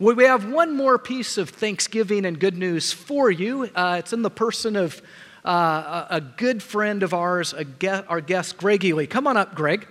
Well, 0.00 0.16
we 0.16 0.24
have 0.24 0.50
one 0.50 0.76
more 0.76 0.98
piece 0.98 1.38
of 1.38 1.50
Thanksgiving 1.50 2.26
and 2.26 2.40
good 2.40 2.58
news 2.58 2.92
for 2.92 3.30
you. 3.30 3.70
Uh, 3.76 3.98
it's 4.00 4.12
in 4.12 4.22
the 4.22 4.30
person 4.30 4.74
of 4.74 5.00
uh, 5.44 6.06
a 6.10 6.20
good 6.20 6.64
friend 6.64 7.04
of 7.04 7.14
ours, 7.14 7.54
guest, 7.78 8.04
our 8.08 8.20
guest, 8.20 8.56
Greg 8.56 8.84
Ely. 8.84 9.06
Come 9.06 9.28
on 9.28 9.36
up, 9.36 9.54
Greg. 9.54 9.86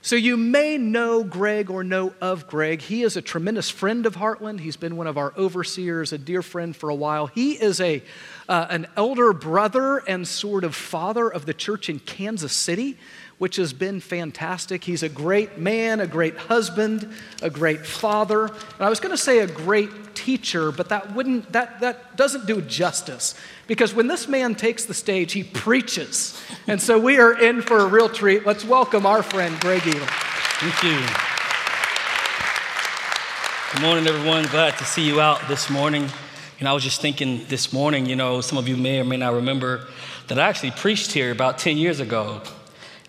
So, 0.00 0.14
you 0.14 0.36
may 0.36 0.78
know 0.78 1.24
Greg 1.24 1.70
or 1.70 1.82
know 1.82 2.14
of 2.20 2.46
Greg. 2.46 2.80
He 2.82 3.02
is 3.02 3.16
a 3.16 3.22
tremendous 3.22 3.68
friend 3.68 4.06
of 4.06 4.14
Heartland. 4.14 4.60
He's 4.60 4.76
been 4.76 4.96
one 4.96 5.08
of 5.08 5.18
our 5.18 5.32
overseers, 5.36 6.12
a 6.12 6.18
dear 6.18 6.40
friend 6.42 6.76
for 6.76 6.88
a 6.88 6.94
while. 6.94 7.26
He 7.26 7.54
is 7.54 7.80
a, 7.80 8.04
uh, 8.48 8.66
an 8.70 8.86
elder 8.96 9.32
brother 9.32 10.04
and 10.06 10.28
sort 10.28 10.62
of 10.62 10.76
father 10.76 11.28
of 11.28 11.46
the 11.46 11.54
church 11.54 11.88
in 11.88 11.98
Kansas 11.98 12.52
City 12.52 12.96
which 13.38 13.56
has 13.56 13.72
been 13.72 14.00
fantastic. 14.00 14.84
He's 14.84 15.02
a 15.02 15.08
great 15.08 15.58
man, 15.58 16.00
a 16.00 16.06
great 16.06 16.36
husband, 16.36 17.12
a 17.42 17.50
great 17.50 17.84
father. 17.84 18.46
And 18.46 18.80
I 18.80 18.88
was 18.88 18.98
going 18.98 19.10
to 19.10 19.22
say 19.22 19.40
a 19.40 19.46
great 19.46 20.14
teacher, 20.14 20.72
but 20.72 20.88
that 20.88 21.14
wouldn't 21.14 21.52
that 21.52 21.80
that 21.80 22.16
doesn't 22.16 22.46
do 22.46 22.62
justice. 22.62 23.34
Because 23.66 23.92
when 23.92 24.06
this 24.06 24.26
man 24.26 24.54
takes 24.54 24.86
the 24.86 24.94
stage, 24.94 25.32
he 25.32 25.42
preaches. 25.42 26.40
And 26.66 26.80
so 26.80 26.98
we 26.98 27.18
are 27.18 27.38
in 27.38 27.60
for 27.60 27.78
a 27.78 27.86
real 27.86 28.08
treat. 28.08 28.46
Let's 28.46 28.64
welcome 28.64 29.04
our 29.04 29.22
friend 29.22 29.58
Greg 29.60 29.86
Ely. 29.86 29.98
Thank 30.00 30.82
you. 30.82 30.98
Good 33.72 33.82
morning, 33.82 34.06
everyone. 34.06 34.44
Glad 34.44 34.78
to 34.78 34.84
see 34.84 35.06
you 35.06 35.20
out 35.20 35.46
this 35.48 35.68
morning. 35.68 36.08
Know, 36.58 36.70
I 36.70 36.72
was 36.72 36.82
just 36.82 37.02
thinking 37.02 37.44
this 37.48 37.70
morning, 37.70 38.06
you 38.06 38.16
know, 38.16 38.40
some 38.40 38.56
of 38.56 38.66
you 38.66 38.78
may 38.78 38.98
or 38.98 39.04
may 39.04 39.18
not 39.18 39.34
remember 39.34 39.88
that 40.28 40.38
I 40.38 40.48
actually 40.48 40.70
preached 40.70 41.12
here 41.12 41.30
about 41.30 41.58
10 41.58 41.76
years 41.76 42.00
ago 42.00 42.40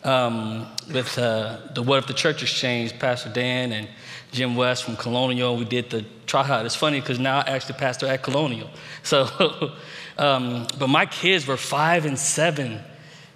um, 0.03 0.67
with 0.93 1.17
uh, 1.17 1.57
the 1.73 1.81
What 1.81 1.99
If 1.99 2.07
the 2.07 2.13
Church 2.13 2.41
Exchange, 2.41 2.97
Pastor 2.99 3.29
Dan 3.29 3.71
and 3.71 3.87
Jim 4.31 4.55
West 4.55 4.83
from 4.83 4.95
Colonial. 4.95 5.55
We 5.57 5.65
did 5.65 5.89
the 5.89 6.05
tryout. 6.25 6.65
It's 6.65 6.75
funny 6.75 6.99
because 6.99 7.19
now 7.19 7.39
I 7.39 7.51
actually 7.51 7.75
pastor 7.75 8.07
at 8.07 8.23
Colonial. 8.23 8.69
So, 9.03 9.71
um, 10.17 10.67
but 10.77 10.87
my 10.87 11.05
kids 11.05 11.47
were 11.47 11.55
five 11.55 12.05
and 12.05 12.19
seven 12.19 12.81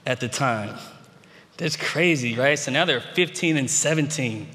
at 0.06 0.20
the 0.20 0.28
time. 0.28 0.78
That's 1.56 1.78
crazy, 1.78 2.36
right? 2.36 2.60
So 2.60 2.72
now 2.72 2.84
they're 2.84 3.00
15 3.00 3.56
and 3.56 3.70
17. 3.70 4.50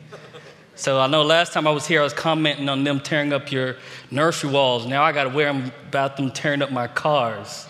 So 0.75 1.01
I 1.01 1.07
know 1.07 1.23
last 1.23 1.55
time 1.55 1.67
I 1.67 1.71
was 1.71 1.87
here, 1.87 2.01
I 2.01 2.05
was 2.05 2.13
commenting 2.13 2.69
on 2.69 2.85
them 2.85 3.01
tearing 3.01 3.33
up 3.33 3.51
your 3.51 3.77
nursery 4.11 4.51
walls. 4.51 4.87
Now 4.87 5.05
I 5.05 5.13
got 5.13 5.25
to 5.25 5.31
worry 5.31 5.49
about 5.89 6.19
them 6.19 6.31
tearing 6.31 6.61
up 6.61 6.71
my 6.71 6.87
cars. 6.87 7.67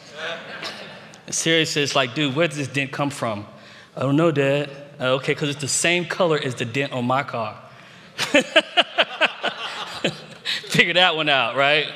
Seriously, 1.31 1.83
it's 1.83 1.95
like, 1.95 2.17
dude, 2.17 2.34
where 2.34 2.48
does 2.48 2.57
this 2.57 2.67
dent 2.67 2.91
come 2.91 3.11
from? 3.11 3.47
I 3.97 4.00
don't 4.00 4.16
know, 4.16 4.30
Dad. 4.30 4.70
Uh, 5.00 5.14
okay, 5.14 5.33
because 5.33 5.48
it's 5.48 5.61
the 5.61 5.69
same 5.69 6.05
color 6.05 6.39
as 6.42 6.55
the 6.55 6.66
dent 6.66 6.92
on 6.92 7.06
my 7.06 7.22
car. 7.22 7.56
Figure 10.69 10.92
that 10.94 11.16
one 11.16 11.30
out, 11.30 11.56
right? 11.56 11.86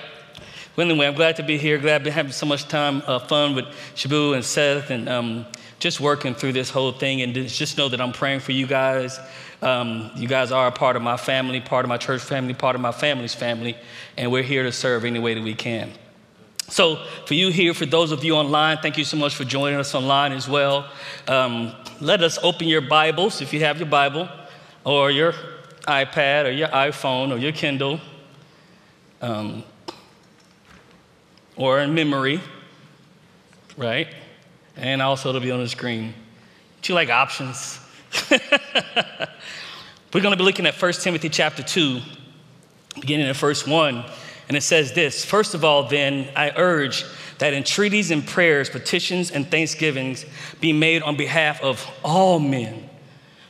Well, 0.76 0.88
anyway, 0.88 1.06
I'm 1.06 1.14
glad 1.14 1.36
to 1.36 1.42
be 1.42 1.58
here. 1.58 1.76
Glad 1.76 1.98
to 1.98 2.04
be 2.04 2.10
having 2.10 2.32
so 2.32 2.46
much 2.46 2.66
time, 2.68 3.02
uh, 3.06 3.18
fun 3.18 3.54
with 3.54 3.66
Shabu 3.94 4.34
and 4.34 4.42
Seth, 4.42 4.88
and 4.88 5.10
um, 5.10 5.44
just 5.78 6.00
working 6.00 6.34
through 6.34 6.52
this 6.52 6.70
whole 6.70 6.92
thing. 6.92 7.20
And 7.20 7.34
just 7.34 7.76
know 7.76 7.90
that 7.90 8.00
I'm 8.00 8.12
praying 8.12 8.40
for 8.40 8.52
you 8.52 8.66
guys. 8.66 9.20
Um, 9.60 10.10
you 10.16 10.26
guys 10.26 10.52
are 10.52 10.68
a 10.68 10.72
part 10.72 10.96
of 10.96 11.02
my 11.02 11.18
family, 11.18 11.60
part 11.60 11.84
of 11.84 11.90
my 11.90 11.98
church 11.98 12.22
family, 12.22 12.54
part 12.54 12.76
of 12.76 12.80
my 12.80 12.92
family's 12.92 13.34
family, 13.34 13.76
and 14.16 14.32
we're 14.32 14.42
here 14.42 14.62
to 14.62 14.72
serve 14.72 15.04
any 15.04 15.18
way 15.18 15.34
that 15.34 15.42
we 15.42 15.54
can. 15.54 15.92
So, 16.70 17.04
for 17.26 17.34
you 17.34 17.50
here, 17.50 17.74
for 17.74 17.84
those 17.84 18.12
of 18.12 18.22
you 18.22 18.36
online, 18.36 18.78
thank 18.78 18.96
you 18.96 19.04
so 19.04 19.16
much 19.16 19.34
for 19.34 19.42
joining 19.42 19.80
us 19.80 19.92
online 19.92 20.30
as 20.30 20.48
well. 20.48 20.88
Um, 21.26 21.74
let 22.00 22.22
us 22.22 22.38
open 22.44 22.68
your 22.68 22.80
Bibles, 22.80 23.40
if 23.40 23.52
you 23.52 23.58
have 23.60 23.78
your 23.78 23.88
Bible, 23.88 24.28
or 24.84 25.10
your 25.10 25.32
iPad, 25.88 26.44
or 26.44 26.50
your 26.50 26.68
iPhone, 26.68 27.32
or 27.32 27.38
your 27.38 27.50
Kindle, 27.50 28.00
um, 29.20 29.64
or 31.56 31.80
in 31.80 31.92
memory, 31.92 32.40
right? 33.76 34.06
And 34.76 35.02
also 35.02 35.30
it'll 35.30 35.40
be 35.40 35.50
on 35.50 35.58
the 35.58 35.68
screen. 35.68 36.14
Do 36.82 36.92
you 36.92 36.94
like 36.94 37.10
options? 37.10 37.80
We're 38.30 38.38
going 40.20 40.30
to 40.30 40.36
be 40.36 40.44
looking 40.44 40.66
at 40.66 40.80
1 40.80 40.92
Timothy 40.92 41.30
chapter 41.30 41.64
2, 41.64 42.00
beginning 43.00 43.26
in 43.26 43.34
verse 43.34 43.66
1. 43.66 44.04
And 44.50 44.56
it 44.56 44.62
says 44.62 44.92
this 44.94 45.24
First 45.24 45.54
of 45.54 45.64
all, 45.64 45.84
then, 45.84 46.28
I 46.34 46.50
urge 46.56 47.04
that 47.38 47.54
entreaties 47.54 48.10
and 48.10 48.26
prayers, 48.26 48.68
petitions 48.68 49.30
and 49.30 49.48
thanksgivings 49.48 50.26
be 50.60 50.72
made 50.72 51.02
on 51.02 51.16
behalf 51.16 51.62
of 51.62 51.86
all 52.02 52.40
men, 52.40 52.90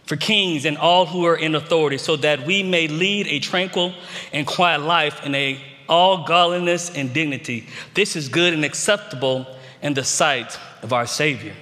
for 0.05 0.17
kings 0.17 0.67
and 0.67 0.77
all 0.77 1.07
who 1.07 1.25
are 1.25 1.39
in 1.39 1.55
authority, 1.55 1.97
so 1.97 2.17
that 2.17 2.45
we 2.45 2.63
may 2.63 2.87
lead 2.87 3.29
a 3.29 3.39
tranquil 3.39 3.95
and 4.35 4.47
quiet 4.47 4.83
life 4.83 5.25
in 5.25 5.35
a 5.35 5.65
all 5.89 6.27
godliness 6.27 6.91
and 6.95 7.15
dignity. 7.15 7.67
This 7.95 8.15
is 8.15 8.29
good 8.29 8.53
and 8.53 8.63
acceptable 8.63 9.47
in 9.81 9.95
the 9.95 10.05
sight 10.05 10.59
of 10.83 10.93
our 10.93 11.07
Savior. 11.07 11.55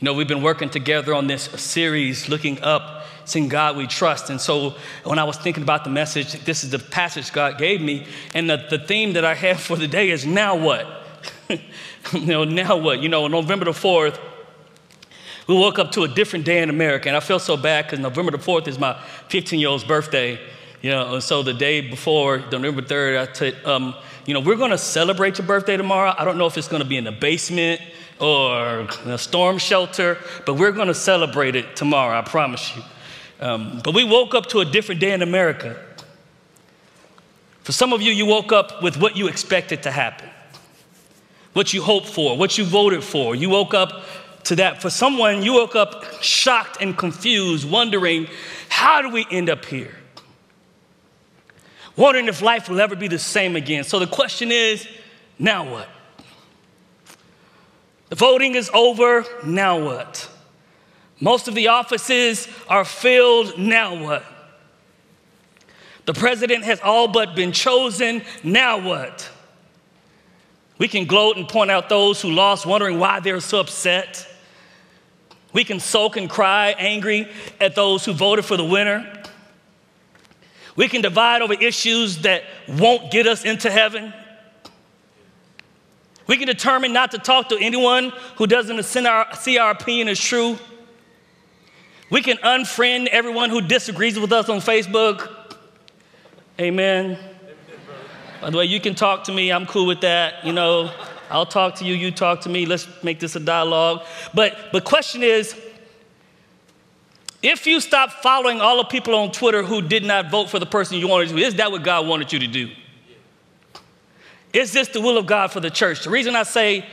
You 0.00 0.06
know, 0.06 0.14
we've 0.14 0.28
been 0.28 0.42
working 0.42 0.70
together 0.70 1.14
on 1.14 1.28
this 1.28 1.44
series, 1.44 2.28
looking 2.28 2.60
up 2.62 3.04
Sing 3.26 3.48
God 3.48 3.76
we 3.76 3.86
trust. 3.86 4.28
And 4.28 4.40
so 4.40 4.74
when 5.04 5.18
I 5.18 5.24
was 5.24 5.36
thinking 5.36 5.62
about 5.62 5.84
the 5.84 5.90
message, 5.90 6.32
this 6.44 6.62
is 6.62 6.70
the 6.70 6.78
passage 6.78 7.32
God 7.32 7.58
gave 7.58 7.80
me. 7.80 8.06
And 8.34 8.50
the, 8.50 8.66
the 8.68 8.78
theme 8.78 9.14
that 9.14 9.24
I 9.24 9.34
have 9.34 9.60
for 9.60 9.76
the 9.76 9.88
day 9.88 10.10
is 10.10 10.26
now 10.26 10.56
what? 10.56 10.86
you 11.48 12.26
know, 12.26 12.44
now 12.44 12.76
what? 12.76 13.00
You 13.00 13.08
know, 13.08 13.26
November 13.28 13.64
the 13.66 13.70
4th, 13.70 14.18
we 15.46 15.54
woke 15.54 15.78
up 15.78 15.92
to 15.92 16.02
a 16.02 16.08
different 16.08 16.44
day 16.44 16.62
in 16.62 16.70
America. 16.70 17.08
And 17.08 17.16
I 17.16 17.20
feel 17.20 17.38
so 17.38 17.56
bad 17.56 17.86
because 17.86 17.98
November 17.98 18.32
the 18.32 18.38
4th 18.38 18.68
is 18.68 18.78
my 18.78 19.00
15 19.28 19.58
year 19.58 19.68
old's 19.68 19.84
birthday. 19.84 20.38
You 20.82 20.90
know, 20.90 21.14
and 21.14 21.22
so 21.22 21.42
the 21.42 21.54
day 21.54 21.80
before, 21.80 22.38
November 22.52 22.82
3rd, 22.82 23.22
I 23.22 23.32
took, 23.32 23.66
um, 23.66 23.94
you 24.26 24.34
know, 24.34 24.40
we're 24.40 24.56
going 24.56 24.70
to 24.70 24.76
celebrate 24.76 25.38
your 25.38 25.46
birthday 25.46 25.78
tomorrow. 25.78 26.14
I 26.18 26.26
don't 26.26 26.36
know 26.36 26.46
if 26.46 26.58
it's 26.58 26.68
going 26.68 26.82
to 26.82 26.88
be 26.88 26.98
in 26.98 27.04
the 27.04 27.12
basement 27.12 27.80
or 28.20 28.86
a 29.06 29.18
storm 29.18 29.58
shelter, 29.58 30.18
but 30.46 30.54
we're 30.54 30.72
going 30.72 30.88
to 30.88 30.94
celebrate 30.94 31.56
it 31.56 31.76
tomorrow, 31.76 32.18
I 32.18 32.22
promise 32.22 32.74
you. 32.76 32.82
Um, 33.40 33.80
but 33.82 33.94
we 33.94 34.04
woke 34.04 34.34
up 34.34 34.46
to 34.46 34.60
a 34.60 34.64
different 34.64 35.00
day 35.00 35.12
in 35.12 35.22
America. 35.22 35.76
For 37.62 37.72
some 37.72 37.92
of 37.92 38.02
you, 38.02 38.12
you 38.12 38.26
woke 38.26 38.52
up 38.52 38.82
with 38.82 38.98
what 38.98 39.16
you 39.16 39.26
expected 39.26 39.82
to 39.84 39.90
happen, 39.90 40.28
what 41.54 41.72
you 41.72 41.82
hoped 41.82 42.06
for, 42.06 42.36
what 42.36 42.56
you 42.56 42.64
voted 42.64 43.02
for. 43.02 43.34
You 43.34 43.50
woke 43.50 43.74
up 43.74 44.04
to 44.44 44.56
that. 44.56 44.82
For 44.82 44.90
someone, 44.90 45.42
you 45.42 45.54
woke 45.54 45.74
up 45.74 46.22
shocked 46.22 46.78
and 46.80 46.96
confused, 46.96 47.68
wondering, 47.68 48.28
how 48.68 49.02
do 49.02 49.08
we 49.08 49.26
end 49.30 49.48
up 49.48 49.64
here? 49.64 49.94
Wondering 51.96 52.28
if 52.28 52.42
life 52.42 52.68
will 52.68 52.80
ever 52.80 52.96
be 52.96 53.08
the 53.08 53.18
same 53.18 53.56
again. 53.56 53.84
So 53.84 53.98
the 53.98 54.06
question 54.06 54.50
is, 54.52 54.86
now 55.38 55.70
what? 55.70 55.88
Voting 58.14 58.54
is 58.54 58.70
over, 58.72 59.24
now 59.44 59.84
what? 59.84 60.30
Most 61.20 61.48
of 61.48 61.54
the 61.56 61.68
offices 61.68 62.46
are 62.68 62.84
filled, 62.84 63.58
now 63.58 64.00
what? 64.00 64.24
The 66.04 66.14
president 66.14 66.62
has 66.62 66.80
all 66.80 67.08
but 67.08 67.34
been 67.34 67.50
chosen, 67.50 68.22
now 68.44 68.78
what? 68.78 69.28
We 70.78 70.86
can 70.86 71.06
gloat 71.06 71.36
and 71.36 71.48
point 71.48 71.72
out 71.72 71.88
those 71.88 72.22
who 72.22 72.30
lost, 72.30 72.66
wondering 72.66 73.00
why 73.00 73.18
they're 73.18 73.40
so 73.40 73.58
upset. 73.58 74.28
We 75.52 75.64
can 75.64 75.80
sulk 75.80 76.16
and 76.16 76.30
cry, 76.30 76.74
angry 76.78 77.28
at 77.60 77.74
those 77.74 78.04
who 78.04 78.12
voted 78.12 78.44
for 78.44 78.56
the 78.56 78.64
winner. 78.64 79.24
We 80.76 80.86
can 80.86 81.00
divide 81.00 81.42
over 81.42 81.54
issues 81.54 82.18
that 82.18 82.44
won't 82.68 83.10
get 83.10 83.26
us 83.26 83.44
into 83.44 83.72
heaven. 83.72 84.12
We 86.26 86.36
can 86.36 86.46
determine 86.46 86.92
not 86.92 87.10
to 87.10 87.18
talk 87.18 87.50
to 87.50 87.58
anyone 87.58 88.12
who 88.36 88.46
doesn't 88.46 88.82
see 88.84 89.58
our 89.58 89.70
opinion 89.70 90.08
as 90.08 90.18
true. 90.18 90.58
We 92.10 92.22
can 92.22 92.36
unfriend 92.38 93.08
everyone 93.08 93.50
who 93.50 93.60
disagrees 93.60 94.18
with 94.18 94.32
us 94.32 94.48
on 94.48 94.58
Facebook. 94.58 95.30
Amen. 96.60 97.18
By 98.40 98.50
the 98.50 98.58
way, 98.58 98.64
you 98.66 98.80
can 98.80 98.94
talk 98.94 99.24
to 99.24 99.32
me. 99.32 99.50
I'm 99.50 99.66
cool 99.66 99.86
with 99.86 100.02
that. 100.02 100.44
You 100.44 100.52
know, 100.52 100.92
I'll 101.30 101.46
talk 101.46 101.76
to 101.76 101.84
you. 101.84 101.94
You 101.94 102.10
talk 102.10 102.42
to 102.42 102.48
me. 102.48 102.66
Let's 102.66 102.86
make 103.02 103.20
this 103.20 103.36
a 103.36 103.40
dialogue. 103.40 104.04
But 104.32 104.56
the 104.72 104.80
question 104.80 105.22
is, 105.22 105.58
if 107.42 107.66
you 107.66 107.80
stop 107.80 108.10
following 108.10 108.60
all 108.60 108.78
the 108.78 108.84
people 108.84 109.14
on 109.14 109.32
Twitter 109.32 109.62
who 109.62 109.82
did 109.82 110.04
not 110.04 110.30
vote 110.30 110.48
for 110.48 110.58
the 110.58 110.66
person 110.66 110.96
you 110.98 111.08
wanted 111.08 111.30
to, 111.30 111.38
is 111.38 111.56
that 111.56 111.70
what 111.70 111.82
God 111.82 112.06
wanted 112.06 112.32
you 112.32 112.38
to 112.38 112.46
do? 112.46 112.70
Is 114.54 114.72
this 114.72 114.88
the 114.88 115.00
will 115.00 115.18
of 115.18 115.26
God 115.26 115.50
for 115.50 115.58
the 115.58 115.68
church? 115.68 116.04
The 116.04 116.10
reason 116.10 116.36
I 116.36 116.44
say 116.44 116.86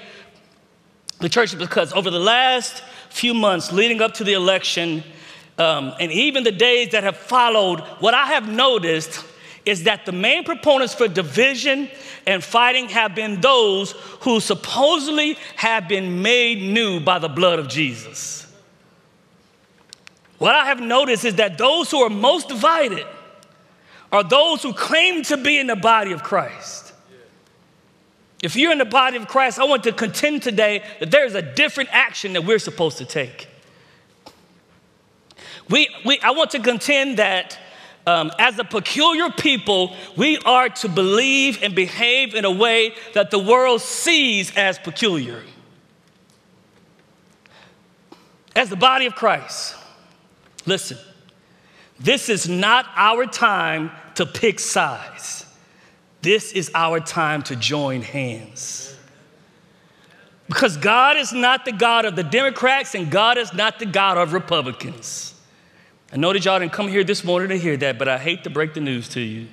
the 1.20 1.30
church 1.30 1.54
is 1.54 1.60
because 1.60 1.94
over 1.94 2.10
the 2.10 2.20
last 2.20 2.84
few 3.12 3.36
months 3.36 3.72
leading 3.72 4.02
up 4.02 4.16
to 4.16 4.24
the 4.24 4.34
election, 4.34 5.04
um, 5.60 5.94
and 6.00 6.12
even 6.12 6.44
the 6.44 6.52
days 6.52 6.90
that 6.90 7.04
have 7.04 7.16
followed, 7.16 7.82
what 8.00 8.16
I 8.16 8.26
have 8.26 8.50
noticed 8.50 9.24
is 9.64 9.84
that 9.84 10.08
the 10.08 10.12
main 10.12 10.44
proponents 10.44 10.96
for 10.96 11.08
division 11.08 11.88
and 12.26 12.44
fighting 12.44 12.90
have 12.90 13.14
been 13.14 13.40
those 13.42 13.92
who 14.22 14.40
supposedly 14.40 15.38
have 15.56 15.88
been 15.88 16.24
made 16.24 16.64
new 16.64 17.00
by 17.00 17.20
the 17.20 17.30
blood 17.30 17.60
of 17.60 17.68
Jesus. 17.68 18.52
What 20.40 20.56
I 20.56 20.66
have 20.66 20.80
noticed 20.80 21.26
is 21.26 21.36
that 21.36 21.60
those 21.60 21.92
who 21.92 22.00
are 22.00 22.10
most 22.10 22.48
divided 22.48 23.06
are 24.12 24.24
those 24.24 24.64
who 24.64 24.74
claim 24.74 25.22
to 25.26 25.38
be 25.38 25.60
in 25.60 25.68
the 25.68 25.76
body 25.76 26.12
of 26.12 26.24
Christ. 26.24 26.81
If 28.42 28.56
you're 28.56 28.72
in 28.72 28.80
the 28.80 28.86
body 28.86 29.18
of 29.18 29.28
Christ, 29.28 29.60
I 29.60 29.66
want 29.66 29.84
to 29.84 29.92
contend 29.92 30.42
today 30.42 30.84
that 31.00 31.12
there 31.12 31.26
is 31.26 31.36
a 31.36 31.42
different 31.42 31.90
action 31.92 32.34
that 32.34 32.44
we're 32.44 32.60
supposed 32.60 32.98
to 32.98 33.06
take. 33.06 33.48
We, 35.70 35.90
we, 36.06 36.20
I 36.20 36.32
want 36.32 36.52
to 36.52 36.60
contend 36.60 37.18
that 37.18 37.58
um, 38.08 38.32
as 38.40 38.58
a 38.58 38.64
peculiar 38.64 39.30
people, 39.30 39.96
we 40.18 40.38
are 40.40 40.70
to 40.70 40.90
believe 40.90 41.62
and 41.62 41.76
behave 41.76 42.34
in 42.34 42.46
a 42.46 42.52
way 42.52 42.96
that 43.14 43.30
the 43.30 43.40
world 43.40 43.82
sees 43.82 44.56
as 44.58 44.80
peculiar. 44.80 45.44
As 48.56 48.70
the 48.70 48.76
body 48.76 49.06
of 49.06 49.16
Christ, 49.16 49.76
listen, 50.66 50.98
this 52.00 52.28
is 52.28 52.50
not 52.50 52.88
our 52.96 53.28
time 53.28 53.92
to 54.16 54.26
pick 54.26 54.60
sides. 54.60 55.46
This 56.22 56.52
is 56.52 56.70
our 56.76 57.00
time 57.00 57.42
to 57.44 57.56
join 57.56 58.02
hands. 58.02 58.96
Because 60.48 60.78
God 60.78 61.18
is 61.18 61.32
not 61.32 61.66
the 61.66 61.72
God 61.72 62.06
of 62.06 62.16
the 62.16 62.24
Democrats 62.24 62.94
and 62.94 63.10
God 63.10 63.38
is 63.38 63.54
not 63.54 63.80
the 63.80 63.86
God 63.86 64.18
of 64.18 64.34
Republicans. 64.34 65.34
I 66.14 66.18
know 66.18 66.34
that 66.34 66.44
y'all 66.44 66.60
didn't 66.60 66.74
come 66.74 66.90
here 66.90 67.04
this 67.04 67.24
morning 67.24 67.50
to 67.50 67.58
hear 67.58 67.78
that, 67.78 67.98
but 67.98 68.08
I 68.10 68.18
hate 68.18 68.44
to 68.44 68.50
break 68.50 68.74
the 68.74 68.82
news 68.82 69.08
to 69.10 69.22
you. 69.22 69.48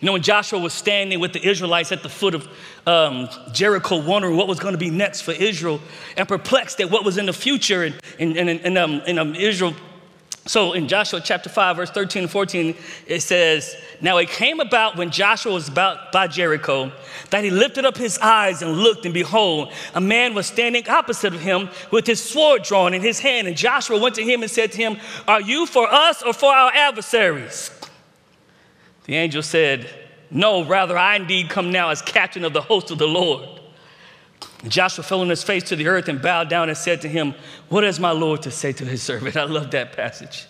You 0.00 0.06
know, 0.06 0.12
when 0.14 0.22
Joshua 0.22 0.58
was 0.58 0.72
standing 0.72 1.20
with 1.20 1.32
the 1.32 1.46
Israelites 1.46 1.92
at 1.92 2.02
the 2.02 2.08
foot 2.08 2.34
of 2.34 2.48
um, 2.86 3.28
Jericho, 3.52 4.02
wondering 4.02 4.36
what 4.36 4.48
was 4.48 4.58
going 4.58 4.72
to 4.72 4.78
be 4.78 4.90
next 4.90 5.20
for 5.22 5.32
Israel 5.32 5.80
and 6.16 6.26
perplexed 6.26 6.80
at 6.80 6.90
what 6.90 7.04
was 7.04 7.16
in 7.16 7.26
the 7.26 7.32
future, 7.32 7.84
and, 7.84 7.94
and, 8.18 8.36
and, 8.36 8.48
and 8.48 8.78
um, 8.78 9.02
um, 9.18 9.34
Israel 9.34 9.74
so 10.46 10.74
in 10.74 10.88
Joshua 10.88 11.22
chapter 11.24 11.48
5, 11.48 11.76
verse 11.76 11.90
13 11.90 12.24
and 12.24 12.30
14, 12.30 12.76
it 13.06 13.20
says, 13.20 13.76
Now 14.02 14.18
it 14.18 14.28
came 14.28 14.60
about 14.60 14.96
when 14.96 15.10
Joshua 15.10 15.54
was 15.54 15.68
about 15.68 16.12
by 16.12 16.26
Jericho 16.26 16.92
that 17.30 17.44
he 17.44 17.50
lifted 17.50 17.86
up 17.86 17.96
his 17.96 18.18
eyes 18.18 18.60
and 18.60 18.72
looked, 18.72 19.06
and 19.06 19.14
behold, 19.14 19.72
a 19.94 20.02
man 20.02 20.34
was 20.34 20.46
standing 20.46 20.86
opposite 20.86 21.32
of 21.32 21.40
him 21.40 21.70
with 21.90 22.06
his 22.06 22.22
sword 22.22 22.62
drawn 22.62 22.92
in 22.92 23.00
his 23.00 23.20
hand. 23.20 23.48
And 23.48 23.56
Joshua 23.56 23.98
went 23.98 24.16
to 24.16 24.22
him 24.22 24.42
and 24.42 24.50
said 24.50 24.70
to 24.72 24.78
him, 24.78 24.98
Are 25.26 25.40
you 25.40 25.64
for 25.64 25.90
us 25.90 26.22
or 26.22 26.34
for 26.34 26.52
our 26.52 26.72
adversaries? 26.74 27.70
The 29.04 29.16
angel 29.16 29.42
said, 29.42 29.88
No, 30.30 30.62
rather, 30.62 30.98
I 30.98 31.16
indeed 31.16 31.48
come 31.48 31.72
now 31.72 31.88
as 31.88 32.02
captain 32.02 32.44
of 32.44 32.52
the 32.52 32.60
host 32.60 32.90
of 32.90 32.98
the 32.98 33.08
Lord. 33.08 33.60
Joshua 34.70 35.04
fell 35.04 35.20
on 35.20 35.28
his 35.28 35.42
face 35.42 35.64
to 35.64 35.76
the 35.76 35.88
earth 35.88 36.08
and 36.08 36.22
bowed 36.22 36.48
down 36.48 36.68
and 36.68 36.78
said 36.78 37.02
to 37.02 37.08
him, 37.08 37.34
What 37.68 37.84
has 37.84 38.00
my 38.00 38.12
Lord 38.12 38.42
to 38.42 38.50
say 38.50 38.72
to 38.72 38.84
his 38.84 39.02
servant? 39.02 39.36
I 39.38 39.44
love 39.44 39.70
that 39.72 39.92
passage. 39.92 40.46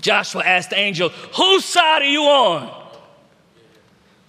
Joshua 0.00 0.42
asked 0.44 0.70
the 0.70 0.78
angel, 0.78 1.10
Whose 1.10 1.64
side 1.64 2.02
are 2.02 2.06
you 2.06 2.22
on? 2.22 2.84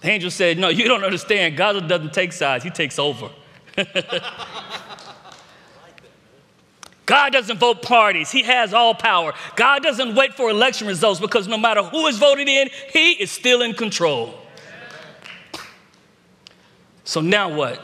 The 0.00 0.10
angel 0.10 0.30
said, 0.30 0.58
No, 0.58 0.68
you 0.68 0.86
don't 0.86 1.04
understand. 1.04 1.56
God 1.56 1.88
doesn't 1.88 2.12
take 2.12 2.32
sides, 2.32 2.62
He 2.64 2.70
takes 2.70 2.98
over. 2.98 3.30
God 7.06 7.32
doesn't 7.32 7.58
vote 7.58 7.80
parties. 7.80 8.30
He 8.30 8.42
has 8.42 8.74
all 8.74 8.94
power. 8.94 9.32
God 9.56 9.82
doesn't 9.82 10.14
wait 10.14 10.34
for 10.34 10.50
election 10.50 10.86
results 10.86 11.18
because 11.18 11.48
no 11.48 11.56
matter 11.56 11.82
who 11.82 12.06
is 12.06 12.18
voted 12.18 12.48
in, 12.48 12.68
He 12.92 13.12
is 13.12 13.30
still 13.30 13.62
in 13.62 13.72
control. 13.72 14.34
So 17.04 17.22
now 17.22 17.48
what? 17.48 17.82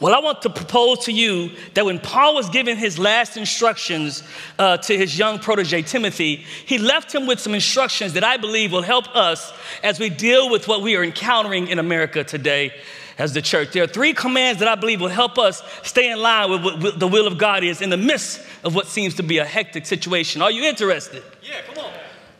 Well, 0.00 0.14
I 0.14 0.18
want 0.18 0.42
to 0.42 0.50
propose 0.50 1.04
to 1.04 1.12
you 1.12 1.52
that 1.74 1.84
when 1.84 2.00
Paul 2.00 2.34
was 2.34 2.48
giving 2.48 2.76
his 2.76 2.98
last 2.98 3.36
instructions 3.36 4.24
uh, 4.58 4.76
to 4.78 4.98
his 4.98 5.16
young 5.16 5.38
protege, 5.38 5.82
Timothy, 5.82 6.44
he 6.66 6.78
left 6.78 7.14
him 7.14 7.26
with 7.26 7.38
some 7.38 7.54
instructions 7.54 8.14
that 8.14 8.24
I 8.24 8.36
believe 8.36 8.72
will 8.72 8.82
help 8.82 9.14
us 9.14 9.52
as 9.82 10.00
we 10.00 10.10
deal 10.10 10.50
with 10.50 10.66
what 10.66 10.82
we 10.82 10.96
are 10.96 11.04
encountering 11.04 11.68
in 11.68 11.78
America 11.78 12.24
today 12.24 12.72
as 13.18 13.32
the 13.32 13.42
church. 13.42 13.72
There 13.72 13.84
are 13.84 13.88
three 13.88 14.12
commands 14.12 14.58
that 14.58 14.68
I 14.68 14.74
believe 14.74 15.00
will 15.00 15.08
help 15.08 15.38
us 15.38 15.62
stay 15.82 16.10
in 16.10 16.20
line 16.20 16.50
with 16.50 16.82
what 16.82 16.98
the 16.98 17.08
will 17.08 17.28
of 17.28 17.38
God 17.38 17.62
is 17.62 17.80
in 17.80 17.90
the 17.90 17.96
midst 17.96 18.40
of 18.64 18.74
what 18.74 18.88
seems 18.88 19.14
to 19.14 19.22
be 19.22 19.38
a 19.38 19.44
hectic 19.44 19.86
situation. 19.86 20.42
Are 20.42 20.50
you 20.50 20.64
interested? 20.64 21.22
Yeah, 21.42 21.60
come 21.66 21.84
on. 21.84 21.92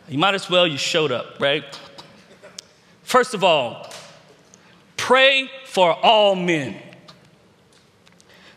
You 0.09 0.19
might 0.19 0.35
as 0.35 0.51
well, 0.51 0.67
you 0.67 0.77
showed 0.77 1.13
up, 1.13 1.41
right? 1.41 1.65
First 3.05 3.35
of 3.35 3.45
all, 3.45 3.93
pray 4.97 5.51
for 5.67 5.95
all 6.05 6.35
men. 6.35 6.77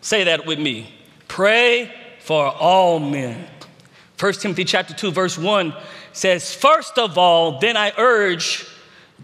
Say 0.07 0.23
that 0.23 0.45
with 0.45 0.57
me. 0.57 0.89
Pray 1.27 1.91
for 2.21 2.47
all 2.47 2.97
men. 2.97 3.45
1 4.17 4.33
Timothy 4.35 4.63
chapter 4.63 4.93
2 4.93 5.11
verse 5.11 5.37
1 5.37 5.75
says, 6.13 6.55
"First 6.55 6.97
of 6.97 7.17
all, 7.17 7.59
then 7.59 7.75
I 7.75 7.91
urge 7.97 8.65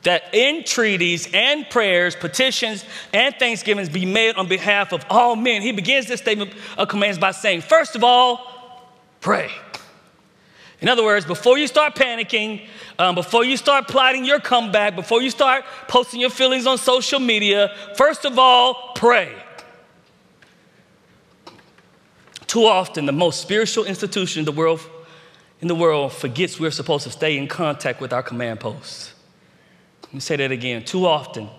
that 0.01 0.35
entreaties 0.35 1.29
and 1.33 1.69
prayers, 1.69 2.17
petitions 2.17 2.83
and 3.13 3.33
thanksgivings 3.39 3.87
be 3.87 4.05
made 4.05 4.35
on 4.35 4.47
behalf 4.47 4.91
of 4.91 5.05
all 5.09 5.37
men." 5.37 5.61
He 5.61 5.71
begins 5.71 6.07
this 6.07 6.19
statement 6.19 6.51
of 6.77 6.89
commands 6.89 7.17
by 7.17 7.31
saying, 7.31 7.61
"First 7.61 7.95
of 7.95 8.03
all, 8.03 8.91
pray." 9.21 9.51
In 10.81 10.89
other 10.89 11.05
words, 11.05 11.25
before 11.25 11.57
you 11.57 11.67
start 11.67 11.95
panicking, 11.95 12.67
um, 12.99 13.15
before 13.15 13.45
you 13.45 13.55
start 13.55 13.87
plotting 13.87 14.25
your 14.25 14.41
comeback, 14.41 14.97
before 14.97 15.21
you 15.21 15.29
start 15.29 15.63
posting 15.87 16.19
your 16.19 16.29
feelings 16.29 16.67
on 16.67 16.77
social 16.77 17.21
media, 17.21 17.73
first 17.95 18.25
of 18.25 18.37
all, 18.37 18.91
pray. 18.95 19.33
Too 22.53 22.65
often, 22.67 23.07
the 23.07 23.11
most 23.11 23.41
spiritual 23.41 23.85
institution 23.85 24.41
in 24.41 24.45
the 24.45 24.51
world, 24.51 24.79
in 25.59 25.67
the 25.67 25.73
world 25.73 26.13
forgets 26.13 26.59
we're 26.59 26.69
supposed 26.69 27.03
to 27.05 27.09
stay 27.09 27.35
in 27.35 27.47
contact 27.47 27.99
with 27.99 28.13
our 28.13 28.21
command 28.21 28.59
posts. 28.59 29.15
Let 30.03 30.13
me 30.13 30.19
say 30.19 30.35
that 30.35 30.51
again. 30.51 30.85
Too 30.85 31.07
often, 31.07 31.49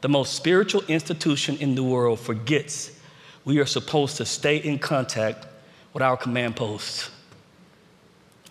the 0.00 0.08
most 0.08 0.34
spiritual 0.34 0.82
institution 0.88 1.56
in 1.58 1.76
the 1.76 1.84
world 1.84 2.18
forgets 2.18 2.90
we 3.44 3.60
are 3.60 3.64
supposed 3.64 4.16
to 4.16 4.24
stay 4.24 4.56
in 4.56 4.80
contact 4.80 5.46
with 5.92 6.02
our 6.02 6.16
command 6.16 6.56
posts. 6.56 7.12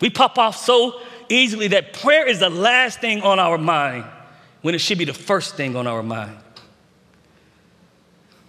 We 0.00 0.08
pop 0.08 0.38
off 0.38 0.56
so 0.56 1.02
easily 1.28 1.68
that 1.68 1.92
prayer 1.92 2.26
is 2.26 2.38
the 2.38 2.48
last 2.48 3.02
thing 3.02 3.20
on 3.20 3.38
our 3.38 3.58
mind 3.58 4.06
when 4.62 4.74
it 4.74 4.78
should 4.78 4.96
be 4.96 5.04
the 5.04 5.12
first 5.12 5.54
thing 5.54 5.76
on 5.76 5.86
our 5.86 6.02
mind. 6.02 6.38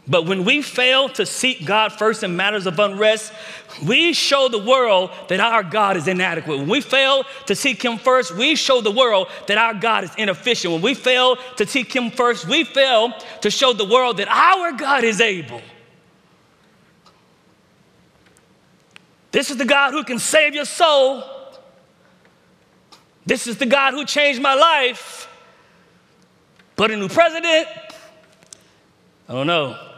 But 0.08 0.26
when 0.26 0.46
we 0.46 0.62
fail 0.62 1.10
to 1.10 1.26
seek 1.26 1.66
God 1.66 1.94
first 1.94 2.24
in 2.24 2.36
matters 2.36 2.66
of 2.66 2.80
unrest, 2.80 3.32
we 3.86 4.14
show 4.14 4.50
the 4.50 4.58
world 4.58 5.12
that 5.30 5.40
our 5.40 5.64
God 5.64 5.96
is 5.96 6.08
inadequate. 6.08 6.58
When 6.58 6.70
we 6.70 6.82
fail 6.82 7.24
to 7.46 7.56
seek 7.56 7.84
Him 7.84 7.98
first, 7.98 8.36
we 8.36 8.56
show 8.56 8.82
the 8.82 8.92
world 8.92 9.28
that 9.48 9.58
our 9.60 9.76
God 9.76 10.04
is 10.04 10.12
inefficient. 10.18 10.74
When 10.74 10.82
we 10.82 10.96
fail 10.96 11.36
to 11.58 11.68
seek 11.68 11.96
Him 11.96 12.10
first, 12.10 12.48
we 12.48 12.64
fail 12.64 13.14
to 13.42 13.52
show 13.52 13.74
the 13.74 13.86
world 13.86 14.18
that 14.18 14.28
our 14.28 14.72
God 14.72 15.04
is 15.04 15.22
able. 15.22 15.62
This 19.32 19.52
is 19.52 19.58
the 19.58 19.66
God 19.66 19.92
who 19.92 20.04
can 20.04 20.20
save 20.20 20.56
your 20.56 20.66
soul. 20.66 21.24
This 23.26 23.46
is 23.46 23.58
the 23.58 23.68
God 23.68 23.94
who 23.94 24.04
changed 24.04 24.42
my 24.42 24.56
life. 24.56 25.30
But 26.76 26.90
a 26.90 26.98
new 26.98 27.08
president, 27.08 27.68
I 29.30 29.34
don't 29.34 29.48
know. 29.48 29.91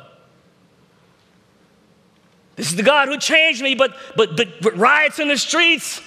This 2.56 2.70
is 2.70 2.76
the 2.76 2.84
God 2.84 3.08
who 3.08 3.18
changed 3.18 3.62
me, 3.62 3.76
but, 3.76 3.96
but, 4.16 4.38
but, 4.38 4.62
but 4.62 4.78
riots 4.78 5.20
in 5.20 5.28
the 5.28 5.38
streets, 5.38 6.02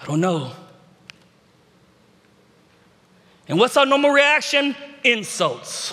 I 0.00 0.06
don't 0.06 0.20
know. 0.20 0.52
And 3.48 3.58
what's 3.58 3.76
our 3.76 3.84
normal 3.84 4.10
reaction? 4.10 4.74
Insults, 5.02 5.92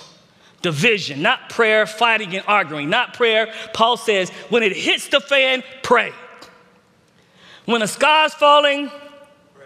division, 0.61 1.21
not 1.21 1.49
prayer, 1.49 1.85
fighting 1.85 2.33
and 2.35 2.45
arguing, 2.47 2.89
not 2.89 3.13
prayer. 3.13 3.53
Paul 3.73 3.97
says, 3.97 4.29
when 4.49 4.63
it 4.63 4.75
hits 4.75 5.09
the 5.09 5.19
fan, 5.19 5.63
pray. 5.83 6.13
When 7.65 7.81
the 7.81 7.87
sky's 7.87 8.33
falling, 8.33 8.87
pray. 8.87 9.65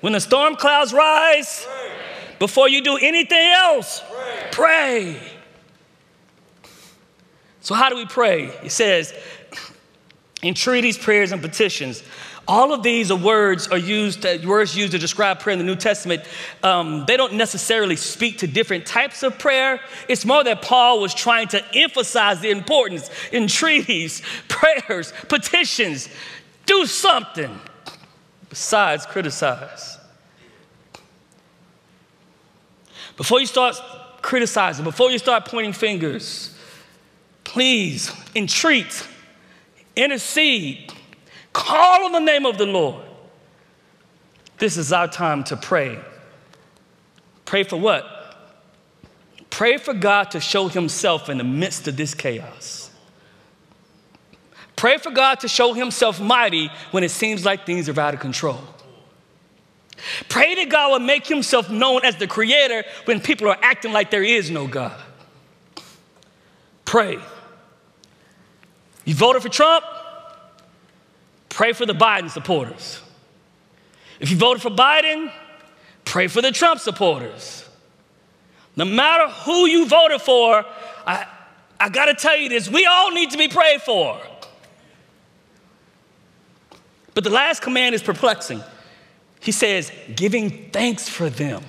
when 0.00 0.12
the 0.12 0.20
storm 0.20 0.56
clouds 0.56 0.92
rise, 0.92 1.66
pray. 1.66 2.36
before 2.40 2.68
you 2.68 2.82
do 2.82 2.96
anything 2.96 3.46
else, 3.52 4.02
pray. 4.10 4.48
pray. 4.50 5.33
So, 7.64 7.74
how 7.74 7.88
do 7.88 7.96
we 7.96 8.04
pray? 8.04 8.48
It 8.62 8.72
says, 8.72 9.14
entreaties, 10.42 10.98
prayers, 10.98 11.32
and 11.32 11.40
petitions. 11.40 12.02
All 12.46 12.74
of 12.74 12.82
these 12.82 13.10
are 13.10 13.16
words 13.16 13.68
are 13.68 13.78
used 13.78 14.22
words 14.44 14.76
used 14.76 14.92
to 14.92 14.98
describe 14.98 15.40
prayer 15.40 15.54
in 15.54 15.58
the 15.58 15.64
New 15.64 15.74
Testament. 15.74 16.24
Um, 16.62 17.06
they 17.06 17.16
don't 17.16 17.32
necessarily 17.32 17.96
speak 17.96 18.36
to 18.40 18.46
different 18.46 18.84
types 18.84 19.22
of 19.22 19.38
prayer. 19.38 19.80
It's 20.10 20.26
more 20.26 20.44
that 20.44 20.60
Paul 20.60 21.00
was 21.00 21.14
trying 21.14 21.48
to 21.48 21.64
emphasize 21.74 22.40
the 22.40 22.50
importance. 22.50 23.08
Entreaties, 23.32 24.20
prayers, 24.48 25.14
petitions. 25.28 26.10
Do 26.66 26.84
something 26.84 27.58
besides 28.50 29.06
criticize. 29.06 29.96
Before 33.16 33.40
you 33.40 33.46
start 33.46 33.80
criticizing, 34.20 34.84
before 34.84 35.10
you 35.10 35.18
start 35.18 35.46
pointing 35.46 35.72
fingers, 35.72 36.53
please 37.54 38.10
entreat, 38.34 39.06
intercede, 39.94 40.92
call 41.52 42.06
on 42.06 42.10
the 42.10 42.18
name 42.18 42.46
of 42.46 42.58
the 42.58 42.66
Lord. 42.66 43.00
this 44.58 44.76
is 44.76 44.92
our 44.92 45.06
time 45.06 45.44
to 45.44 45.56
pray. 45.56 46.00
Pray 47.44 47.62
for 47.62 47.76
what? 47.76 48.04
Pray 49.50 49.76
for 49.76 49.94
God 49.94 50.32
to 50.32 50.40
show 50.40 50.66
Himself 50.66 51.28
in 51.28 51.38
the 51.38 51.44
midst 51.44 51.86
of 51.86 51.96
this 51.96 52.12
chaos. 52.12 52.90
Pray 54.74 54.98
for 54.98 55.12
God 55.12 55.38
to 55.38 55.46
show 55.46 55.74
Himself 55.74 56.20
mighty 56.20 56.72
when 56.90 57.04
it 57.04 57.12
seems 57.12 57.44
like 57.44 57.64
things 57.64 57.88
are 57.88 58.00
out 58.00 58.14
of 58.14 58.20
control. 58.20 58.58
Pray 60.28 60.56
that 60.56 60.68
God 60.70 60.90
will 60.90 61.06
make 61.06 61.24
Himself 61.28 61.70
known 61.70 62.04
as 62.04 62.16
the 62.16 62.26
Creator 62.26 62.82
when 63.04 63.20
people 63.20 63.46
are 63.46 63.58
acting 63.62 63.92
like 63.92 64.10
there 64.10 64.24
is 64.24 64.50
no 64.50 64.66
God. 64.66 65.00
Pray. 66.84 67.20
You 69.04 69.14
voted 69.14 69.42
for 69.42 69.48
Trump? 69.48 69.84
Pray 71.48 71.72
for 71.72 71.86
the 71.86 71.94
Biden 71.94 72.30
supporters. 72.30 73.00
If 74.20 74.30
you 74.30 74.36
voted 74.36 74.62
for 74.62 74.70
Biden, 74.70 75.30
pray 76.04 76.28
for 76.28 76.40
the 76.40 76.50
Trump 76.50 76.80
supporters. 76.80 77.68
No 78.76 78.84
matter 78.84 79.28
who 79.28 79.66
you 79.66 79.86
voted 79.86 80.20
for, 80.20 80.64
I, 81.06 81.26
I 81.78 81.88
gotta 81.88 82.14
tell 82.14 82.36
you 82.36 82.48
this 82.48 82.68
we 82.68 82.86
all 82.86 83.12
need 83.12 83.30
to 83.30 83.38
be 83.38 83.48
prayed 83.48 83.82
for. 83.82 84.20
But 87.14 87.22
the 87.22 87.30
last 87.30 87.62
command 87.62 87.94
is 87.94 88.02
perplexing. 88.02 88.62
He 89.40 89.52
says, 89.52 89.92
giving 90.16 90.70
thanks 90.70 91.08
for 91.08 91.30
them. 91.30 91.62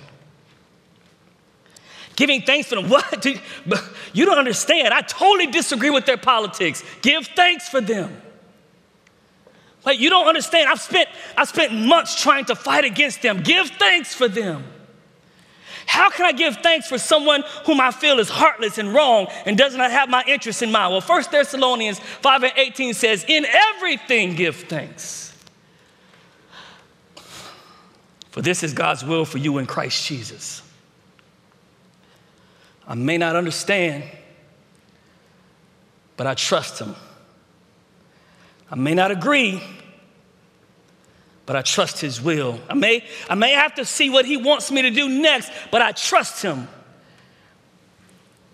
Giving 2.16 2.42
thanks 2.42 2.70
for 2.70 2.76
them. 2.76 2.90
What? 2.90 3.26
You 4.14 4.26
don't 4.26 4.38
understand. 4.38 4.94
I 4.94 5.02
totally 5.02 5.48
disagree 5.48 5.90
with 5.90 6.06
their 6.06 6.18
politics. 6.18 6.84
Give 7.02 7.26
thanks 7.28 7.68
for 7.68 7.82
them. 7.82 8.22
Like 9.86 10.00
you 10.00 10.10
don't 10.10 10.28
understand. 10.28 10.70
I've 10.70 10.82
spent 10.82 11.10
I've 11.38 11.50
spent 11.50 11.74
months 11.74 12.22
trying 12.22 12.46
to 12.46 12.56
fight 12.56 12.86
against 12.86 13.22
them. 13.22 13.44
Give 13.44 13.68
thanks 13.68 14.16
for 14.16 14.28
them. 14.28 14.64
How 15.88 16.10
can 16.10 16.26
I 16.26 16.32
give 16.32 16.58
thanks 16.58 16.88
for 16.88 16.98
someone 16.98 17.44
whom 17.66 17.80
I 17.80 17.92
feel 17.92 18.20
is 18.20 18.30
heartless 18.30 18.78
and 18.78 18.94
wrong 18.94 19.28
and 19.46 19.58
does 19.58 19.76
not 19.76 19.92
have 19.92 20.10
my 20.10 20.24
interest 20.28 20.64
in 20.64 20.72
mind? 20.72 20.92
Well, 20.92 21.02
1 21.02 21.26
Thessalonians 21.32 22.00
5 22.00 22.44
and 22.44 22.54
18 22.56 22.94
says, 22.96 23.24
In 23.28 23.46
everything 23.46 24.36
give 24.36 24.56
thanks. 24.56 25.34
For 28.32 28.42
this 28.42 28.64
is 28.64 28.74
God's 28.74 29.06
will 29.06 29.26
for 29.26 29.38
you 29.38 29.60
in 29.60 29.68
Christ 29.68 30.06
Jesus. 30.08 30.62
I 32.88 32.96
may 32.96 33.18
not 33.18 33.36
understand, 33.36 34.04
but 36.18 36.28
I 36.28 36.34
trust 36.34 36.80
Him. 36.80 36.96
I 38.70 38.76
may 38.76 38.94
not 38.94 39.12
agree, 39.12 39.62
but 41.46 41.56
I 41.56 41.62
trust 41.62 42.02
his 42.02 42.22
will. 42.22 42.60
I 42.70 42.74
may, 42.74 43.04
I 43.30 43.36
may 43.36 43.52
have 43.52 43.76
to 43.76 43.86
see 43.86 44.10
what 44.10 44.26
he 44.26 44.38
wants 44.38 44.72
me 44.72 44.82
to 44.82 44.90
do 44.90 45.08
next, 45.08 45.52
but 45.72 45.82
I 45.82 45.92
trust 45.92 46.42
him. 46.42 46.68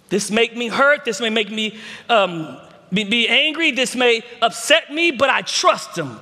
This 0.09 0.29
make 0.29 0.55
me 0.57 0.67
hurt. 0.67 1.05
This 1.05 1.21
may 1.21 1.29
make 1.29 1.49
me 1.49 1.79
um, 2.09 2.57
be, 2.91 3.05
be 3.05 3.29
angry. 3.29 3.71
This 3.71 3.95
may 3.95 4.23
upset 4.41 4.91
me, 4.91 5.11
but 5.11 5.29
I 5.29 5.41
trust 5.41 5.97
him. 5.97 6.19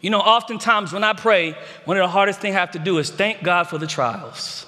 You 0.00 0.10
know, 0.10 0.20
oftentimes 0.20 0.92
when 0.92 1.04
I 1.04 1.12
pray, 1.12 1.56
one 1.84 1.96
of 1.96 2.02
the 2.02 2.08
hardest 2.08 2.40
things 2.40 2.56
I 2.56 2.60
have 2.60 2.72
to 2.72 2.78
do 2.78 2.98
is 2.98 3.10
thank 3.10 3.42
God 3.42 3.64
for 3.64 3.78
the 3.78 3.86
trials. 3.86 4.66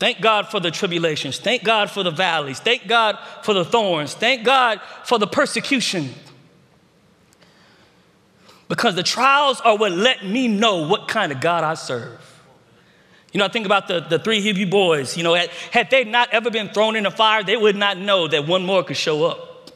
Thank 0.00 0.22
God 0.22 0.48
for 0.48 0.60
the 0.60 0.70
tribulations. 0.70 1.38
Thank 1.38 1.62
God 1.62 1.90
for 1.90 2.02
the 2.02 2.10
valleys. 2.10 2.58
Thank 2.58 2.88
God 2.88 3.18
for 3.42 3.52
the 3.52 3.66
thorns. 3.66 4.14
Thank 4.14 4.44
God 4.44 4.80
for 5.04 5.18
the 5.18 5.26
persecution. 5.26 6.14
Because 8.66 8.94
the 8.94 9.02
trials 9.02 9.60
are 9.60 9.76
what 9.76 9.92
let 9.92 10.24
me 10.24 10.48
know 10.48 10.88
what 10.88 11.06
kind 11.06 11.30
of 11.32 11.40
God 11.42 11.64
I 11.64 11.74
serve. 11.74 12.18
You 13.32 13.38
know, 13.38 13.44
I 13.44 13.48
think 13.48 13.66
about 13.66 13.88
the, 13.88 14.00
the 14.00 14.18
three 14.18 14.40
Hebrew 14.40 14.64
boys. 14.64 15.18
You 15.18 15.22
know, 15.22 15.34
had, 15.34 15.50
had 15.70 15.90
they 15.90 16.04
not 16.04 16.32
ever 16.32 16.50
been 16.50 16.70
thrown 16.70 16.96
in 16.96 17.04
the 17.04 17.10
fire, 17.10 17.44
they 17.44 17.56
would 17.56 17.76
not 17.76 17.98
know 17.98 18.26
that 18.26 18.46
one 18.46 18.64
more 18.64 18.82
could 18.82 18.96
show 18.96 19.26
up. 19.26 19.70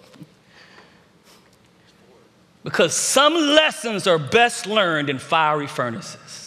Because 2.62 2.95
some 2.95 3.35
lessons 3.35 4.07
are 4.07 4.19
best 4.19 4.66
learned 4.66 5.11
in 5.11 5.19
fiery 5.19 5.66
furnaces. 5.66 6.44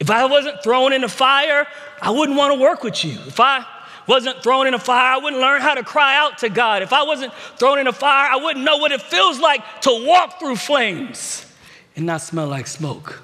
If 0.00 0.10
I 0.10 0.24
wasn't 0.24 0.62
thrown 0.62 0.94
in 0.94 1.02
the 1.02 1.08
fire, 1.08 1.66
I 2.00 2.10
wouldn't 2.10 2.36
want 2.36 2.54
to 2.54 2.60
work 2.60 2.82
with 2.82 3.04
you. 3.04 3.18
If 3.26 3.38
I 3.38 3.64
wasn't 4.06 4.42
thrown 4.42 4.66
in 4.66 4.72
a 4.72 4.78
fire, 4.78 5.12
I 5.12 5.18
wouldn't 5.18 5.40
learn 5.40 5.60
how 5.60 5.74
to 5.74 5.84
cry 5.84 6.16
out 6.16 6.38
to 6.38 6.48
God. 6.48 6.82
If 6.82 6.94
I 6.94 7.02
wasn't 7.02 7.34
thrown 7.58 7.78
in 7.78 7.86
a 7.86 7.92
fire, 7.92 8.30
I 8.32 8.36
wouldn't 8.36 8.64
know 8.64 8.78
what 8.78 8.92
it 8.92 9.02
feels 9.02 9.38
like 9.38 9.82
to 9.82 10.06
walk 10.06 10.40
through 10.40 10.56
flames 10.56 11.44
and 11.94 12.06
not 12.06 12.22
smell 12.22 12.48
like 12.48 12.66
smoke. 12.66 13.22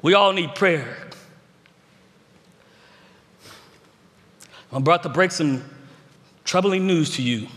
We 0.00 0.14
all 0.14 0.32
need 0.32 0.54
prayer. 0.54 0.96
I'm 4.72 4.78
about 4.78 5.02
to 5.02 5.08
break 5.08 5.30
some 5.30 5.62
troubling 6.44 6.86
news 6.86 7.16
to 7.16 7.22
you. 7.22 7.48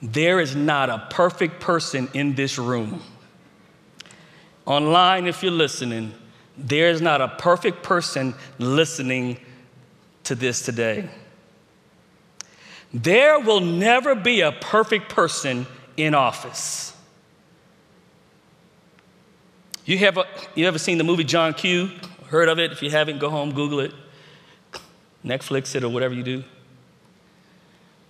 There 0.00 0.40
is 0.40 0.56
not 0.56 0.90
a 0.90 1.06
perfect 1.10 1.60
person 1.60 2.08
in 2.12 2.34
this 2.34 2.58
room 2.58 3.02
online 4.66 5.26
if 5.26 5.42
you're 5.42 5.52
listening, 5.52 6.12
there's 6.56 7.00
not 7.00 7.20
a 7.20 7.28
perfect 7.28 7.82
person 7.82 8.34
listening 8.58 9.38
to 10.24 10.34
this 10.34 10.62
today. 10.62 11.08
There 12.92 13.40
will 13.40 13.60
never 13.60 14.14
be 14.14 14.42
a 14.42 14.52
perfect 14.52 15.08
person 15.08 15.66
in 15.96 16.14
office. 16.14 16.94
You, 19.84 19.98
have 19.98 20.18
a, 20.18 20.26
you 20.54 20.66
ever 20.66 20.78
seen 20.78 20.98
the 20.98 21.04
movie 21.04 21.24
John 21.24 21.54
Q? 21.54 21.90
Heard 22.28 22.48
of 22.48 22.58
it? 22.58 22.70
If 22.70 22.82
you 22.82 22.90
haven't, 22.90 23.18
go 23.18 23.30
home, 23.30 23.52
Google 23.52 23.80
it, 23.80 23.92
Netflix 25.24 25.74
it, 25.74 25.82
or 25.82 25.88
whatever 25.88 26.14
you 26.14 26.22
do. 26.22 26.44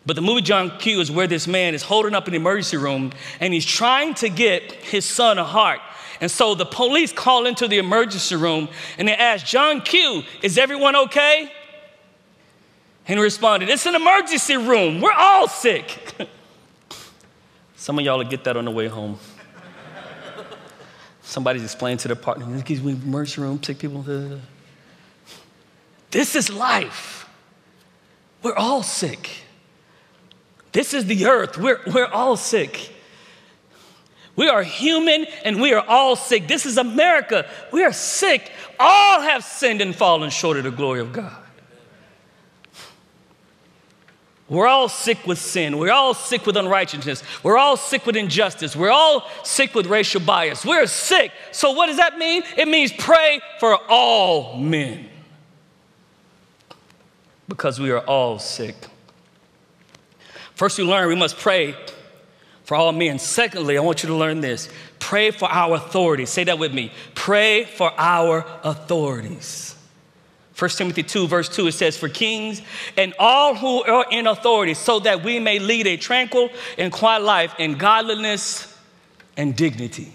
But 0.04 0.16
the 0.16 0.22
movie 0.22 0.42
John 0.42 0.78
Q 0.78 1.00
is 1.00 1.10
where 1.10 1.26
this 1.26 1.46
man 1.46 1.74
is 1.74 1.82
holding 1.82 2.14
up 2.14 2.26
an 2.26 2.34
emergency 2.34 2.76
room 2.76 3.12
and 3.40 3.54
he's 3.54 3.64
trying 3.64 4.14
to 4.14 4.28
get 4.28 4.72
his 4.72 5.04
son 5.04 5.38
a 5.38 5.44
heart. 5.44 5.80
And 6.22 6.30
so 6.30 6.54
the 6.54 6.64
police 6.64 7.12
call 7.12 7.46
into 7.46 7.66
the 7.66 7.78
emergency 7.78 8.36
room 8.36 8.68
and 8.96 9.08
they 9.08 9.14
ask, 9.14 9.44
John 9.44 9.80
Q, 9.80 10.22
is 10.40 10.56
everyone 10.56 10.94
okay? 10.94 11.50
And 13.08 13.18
he 13.18 13.22
responded, 13.22 13.68
It's 13.68 13.86
an 13.86 13.96
emergency 13.96 14.56
room. 14.56 15.00
We're 15.00 15.10
all 15.10 15.48
sick. 15.48 16.14
Some 17.76 17.98
of 17.98 18.04
y'all 18.04 18.18
will 18.18 18.24
get 18.24 18.44
that 18.44 18.56
on 18.56 18.66
the 18.66 18.70
way 18.70 18.86
home. 18.86 19.18
Somebody's 21.22 21.64
explaining 21.64 21.98
to 21.98 22.08
their 22.08 22.16
partner, 22.16 22.46
we 22.46 22.92
emergency 22.92 23.40
room, 23.40 23.60
sick 23.60 23.80
people. 23.80 24.06
This 26.12 26.36
is 26.36 26.50
life. 26.50 27.28
We're 28.44 28.54
all 28.54 28.84
sick. 28.84 29.28
This 30.70 30.94
is 30.94 31.06
the 31.06 31.26
earth. 31.26 31.58
We're, 31.58 31.80
we're 31.92 32.06
all 32.06 32.36
sick. 32.36 32.92
We 34.34 34.48
are 34.48 34.62
human 34.62 35.26
and 35.44 35.60
we 35.60 35.74
are 35.74 35.84
all 35.86 36.16
sick. 36.16 36.48
This 36.48 36.64
is 36.64 36.78
America. 36.78 37.46
We 37.70 37.84
are 37.84 37.92
sick. 37.92 38.50
All 38.78 39.20
have 39.20 39.44
sinned 39.44 39.80
and 39.80 39.94
fallen 39.94 40.30
short 40.30 40.56
of 40.56 40.64
the 40.64 40.70
glory 40.70 41.00
of 41.00 41.12
God. 41.12 41.36
We're 44.48 44.66
all 44.66 44.90
sick 44.90 45.26
with 45.26 45.38
sin. 45.38 45.78
We're 45.78 45.92
all 45.92 46.12
sick 46.12 46.44
with 46.44 46.58
unrighteousness. 46.58 47.22
We're 47.42 47.56
all 47.56 47.78
sick 47.78 48.04
with 48.04 48.16
injustice. 48.16 48.76
We're 48.76 48.90
all 48.90 49.26
sick 49.44 49.74
with 49.74 49.86
racial 49.86 50.20
bias. 50.20 50.62
We're 50.62 50.86
sick. 50.86 51.32
So, 51.52 51.72
what 51.72 51.86
does 51.86 51.96
that 51.96 52.18
mean? 52.18 52.42
It 52.58 52.68
means 52.68 52.92
pray 52.92 53.40
for 53.58 53.78
all 53.88 54.58
men 54.58 55.08
because 57.48 57.80
we 57.80 57.90
are 57.92 58.00
all 58.00 58.38
sick. 58.38 58.76
First, 60.54 60.76
we 60.76 60.84
learn 60.84 61.08
we 61.08 61.16
must 61.16 61.38
pray 61.38 61.74
for 62.72 62.76
all 62.76 62.92
men. 62.92 63.18
Secondly, 63.18 63.76
I 63.76 63.82
want 63.82 64.02
you 64.02 64.06
to 64.06 64.14
learn 64.14 64.40
this 64.40 64.70
pray 64.98 65.30
for 65.30 65.46
our 65.46 65.74
authorities. 65.74 66.30
Say 66.30 66.44
that 66.44 66.58
with 66.58 66.72
me. 66.72 66.90
Pray 67.14 67.64
for 67.64 67.92
our 67.98 68.46
authorities. 68.64 69.76
1 70.58 70.70
Timothy 70.70 71.02
2, 71.02 71.28
verse 71.28 71.50
2, 71.50 71.66
it 71.66 71.72
says, 71.72 71.98
For 71.98 72.08
kings 72.08 72.62
and 72.96 73.12
all 73.18 73.54
who 73.54 73.82
are 73.82 74.06
in 74.10 74.26
authority, 74.26 74.72
so 74.72 75.00
that 75.00 75.22
we 75.22 75.38
may 75.38 75.58
lead 75.58 75.86
a 75.86 75.98
tranquil 75.98 76.48
and 76.78 76.90
quiet 76.90 77.22
life 77.22 77.54
in 77.58 77.76
godliness 77.76 78.74
and 79.36 79.54
dignity. 79.54 80.10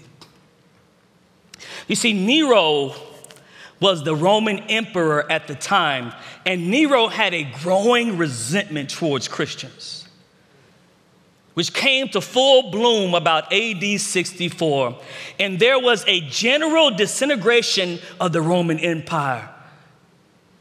You 1.86 1.94
see, 1.94 2.12
Nero 2.12 2.92
was 3.78 4.02
the 4.02 4.16
Roman 4.16 4.58
emperor 4.64 5.30
at 5.30 5.46
the 5.46 5.54
time, 5.54 6.12
and 6.44 6.72
Nero 6.72 7.06
had 7.06 7.34
a 7.34 7.44
growing 7.62 8.18
resentment 8.18 8.90
towards 8.90 9.28
Christians 9.28 10.07
which 11.58 11.74
came 11.74 12.08
to 12.08 12.20
full 12.20 12.70
bloom 12.70 13.14
about 13.16 13.52
AD 13.52 14.00
64. 14.00 14.96
And 15.40 15.58
there 15.58 15.80
was 15.80 16.04
a 16.06 16.20
general 16.20 16.92
disintegration 16.92 17.98
of 18.20 18.32
the 18.32 18.40
Roman 18.40 18.78
Empire 18.78 19.50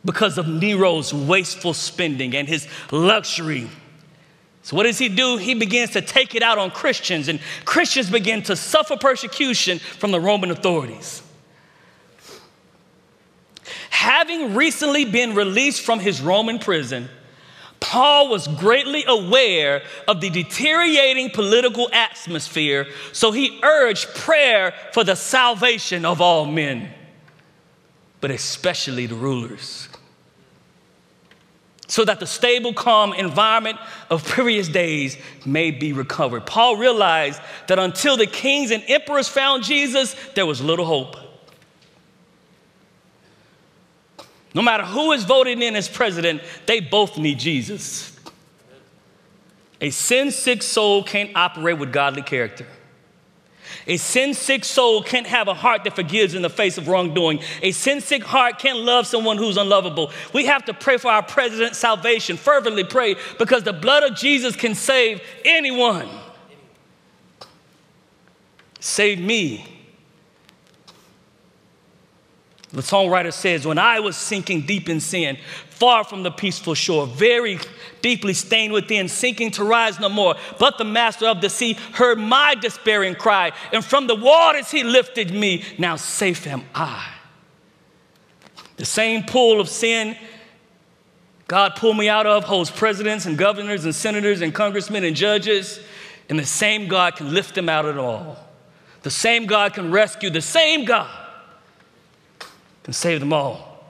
because 0.03 0.39
of 0.39 0.47
Nero's 0.47 1.13
wasteful 1.13 1.75
spending 1.75 2.35
and 2.35 2.47
his 2.47 2.67
luxury. 2.91 3.69
So, 4.63 4.75
what 4.75 4.87
does 4.87 4.97
he 4.97 5.07
do? 5.07 5.37
He 5.37 5.53
begins 5.53 5.91
to 5.91 6.01
take 6.01 6.33
it 6.33 6.41
out 6.41 6.57
on 6.57 6.71
Christians, 6.71 7.27
and 7.27 7.39
Christians 7.63 8.09
begin 8.09 8.41
to 8.41 8.55
suffer 8.55 8.97
persecution 8.97 9.77
from 9.77 10.09
the 10.09 10.19
Roman 10.19 10.49
authorities. 10.49 11.21
Having 13.91 14.55
recently 14.55 15.05
been 15.05 15.35
released 15.35 15.81
from 15.81 15.99
his 15.99 16.21
Roman 16.21 16.57
prison, 16.57 17.07
Paul 17.87 18.27
was 18.27 18.49
greatly 18.49 19.05
aware 19.07 19.81
of 20.09 20.19
the 20.19 20.29
deteriorating 20.29 21.29
political 21.29 21.89
atmosphere, 21.93 22.87
so 23.13 23.31
he 23.31 23.61
urged 23.63 24.13
prayer 24.13 24.73
for 24.91 25.05
the 25.05 25.15
salvation 25.15 26.03
of 26.03 26.19
all 26.19 26.45
men, 26.45 26.89
but 28.19 28.29
especially 28.29 29.05
the 29.05 29.15
rulers 29.15 29.87
so 31.87 32.03
that 32.03 32.19
the 32.19 32.27
stable, 32.27 32.73
calm 32.73 33.13
environment 33.13 33.79
of 34.09 34.21
previous 34.25 34.67
days 34.67 35.17
may 35.45 35.71
be 35.71 35.93
recovered. 35.93 36.45
Paul 36.45 36.75
realized 36.75 37.39
that 37.67 37.79
until 37.79 38.17
the 38.17 38.27
kings 38.27 38.71
and 38.71 38.83
emperors 38.87 39.29
found 39.29 39.63
Jesus, 39.63 40.13
there 40.35 40.45
was 40.45 40.61
little 40.61 40.85
hope. 40.85 41.15
No 44.53 44.61
matter 44.61 44.83
who 44.83 45.11
is 45.11 45.23
voted 45.23 45.61
in 45.61 45.75
as 45.75 45.87
president, 45.87 46.41
they 46.65 46.79
both 46.79 47.17
need 47.17 47.39
Jesus. 47.39 48.17
A 49.79 49.89
sin 49.89 50.31
sick 50.31 50.63
soul 50.63 51.03
can't 51.03 51.31
operate 51.35 51.77
with 51.77 51.93
godly 51.93 52.23
character. 52.23 52.65
A 53.85 53.97
sin 53.97 54.33
sick 54.33 54.65
soul 54.65 55.03
can't 55.03 55.27
have 55.27 55.47
a 55.47 55.53
heart 55.53 55.83
that 55.83 55.95
forgives 55.95 56.33
in 56.33 56.41
the 56.41 56.49
face 56.49 56.77
of 56.77 56.87
wrongdoing. 56.87 57.39
A 57.61 57.71
sin 57.71 58.01
sick 58.01 58.23
heart 58.23 58.59
can't 58.59 58.79
love 58.79 59.05
someone 59.05 59.37
who's 59.37 59.57
unlovable. 59.57 60.11
We 60.33 60.45
have 60.45 60.65
to 60.65 60.73
pray 60.73 60.97
for 60.97 61.11
our 61.11 61.23
president's 61.23 61.77
salvation, 61.77 62.37
fervently 62.37 62.83
pray, 62.83 63.15
because 63.37 63.63
the 63.63 63.73
blood 63.73 64.03
of 64.03 64.17
Jesus 64.17 64.55
can 64.55 64.75
save 64.75 65.21
anyone. 65.45 66.07
Save 68.79 69.19
me. 69.19 69.76
The 72.71 72.81
songwriter 72.81 73.31
says, 73.31 73.65
When 73.65 73.77
I 73.77 73.99
was 73.99 74.17
sinking 74.17 74.65
deep 74.65 74.89
in 74.89 74.99
sin, 74.99 75.37
far 75.69 76.03
from 76.03 76.23
the 76.23 76.31
peaceful 76.31 76.73
shore, 76.73 77.07
very 77.07 77.59
deeply 78.01 78.33
stained 78.33 78.73
within, 78.73 79.07
sinking 79.07 79.51
to 79.51 79.63
rise 79.63 79.99
no 79.99 80.09
more. 80.09 80.35
But 80.59 80.77
the 80.77 80.83
master 80.83 81.27
of 81.27 81.39
the 81.39 81.49
sea 81.49 81.73
heard 81.93 82.19
my 82.19 82.55
despairing 82.55 83.15
cry, 83.15 83.53
and 83.71 83.83
from 83.83 84.07
the 84.07 84.15
waters 84.15 84.69
he 84.69 84.83
lifted 84.83 85.31
me. 85.31 85.63
Now 85.77 85.95
safe 85.95 86.45
am 86.45 86.63
I. 86.75 87.13
The 88.75 88.85
same 88.85 89.23
pool 89.23 89.59
of 89.59 89.69
sin 89.69 90.17
God 91.47 91.77
pulled 91.77 91.97
me 91.97 92.09
out 92.09 92.27
of 92.27 92.43
holds 92.43 92.69
presidents 92.69 93.25
and 93.25 93.37
governors 93.37 93.85
and 93.85 93.95
senators 93.95 94.41
and 94.41 94.53
congressmen 94.53 95.05
and 95.05 95.15
judges, 95.15 95.79
and 96.29 96.37
the 96.37 96.45
same 96.45 96.87
God 96.87 97.15
can 97.15 97.33
lift 97.33 97.55
them 97.55 97.69
out 97.69 97.85
of 97.85 97.95
it 97.95 97.99
all. 97.99 98.37
The 99.03 99.11
same 99.11 99.45
God 99.45 99.73
can 99.73 99.91
rescue, 99.91 100.29
the 100.29 100.41
same 100.41 100.83
God 100.83 101.26
can 102.87 102.93
save 102.93 103.19
them 103.19 103.33
all. 103.33 103.83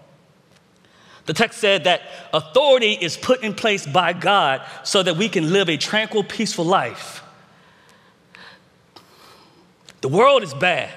The 1.28 1.34
text 1.34 1.60
said 1.60 1.84
that 1.84 2.02
authority 2.34 2.94
is 2.94 3.16
put 3.16 3.44
in 3.44 3.54
place 3.54 3.86
by 3.86 4.12
God 4.12 4.64
so 4.84 5.04
that 5.04 5.18
we 5.18 5.30
can 5.30 5.54
live 5.54 5.70
a 5.70 5.78
tranquil, 5.78 6.24
peaceful 6.24 6.66
life. 6.66 7.22
The 10.02 10.08
world 10.08 10.42
is 10.42 10.52
bad. 10.56 10.90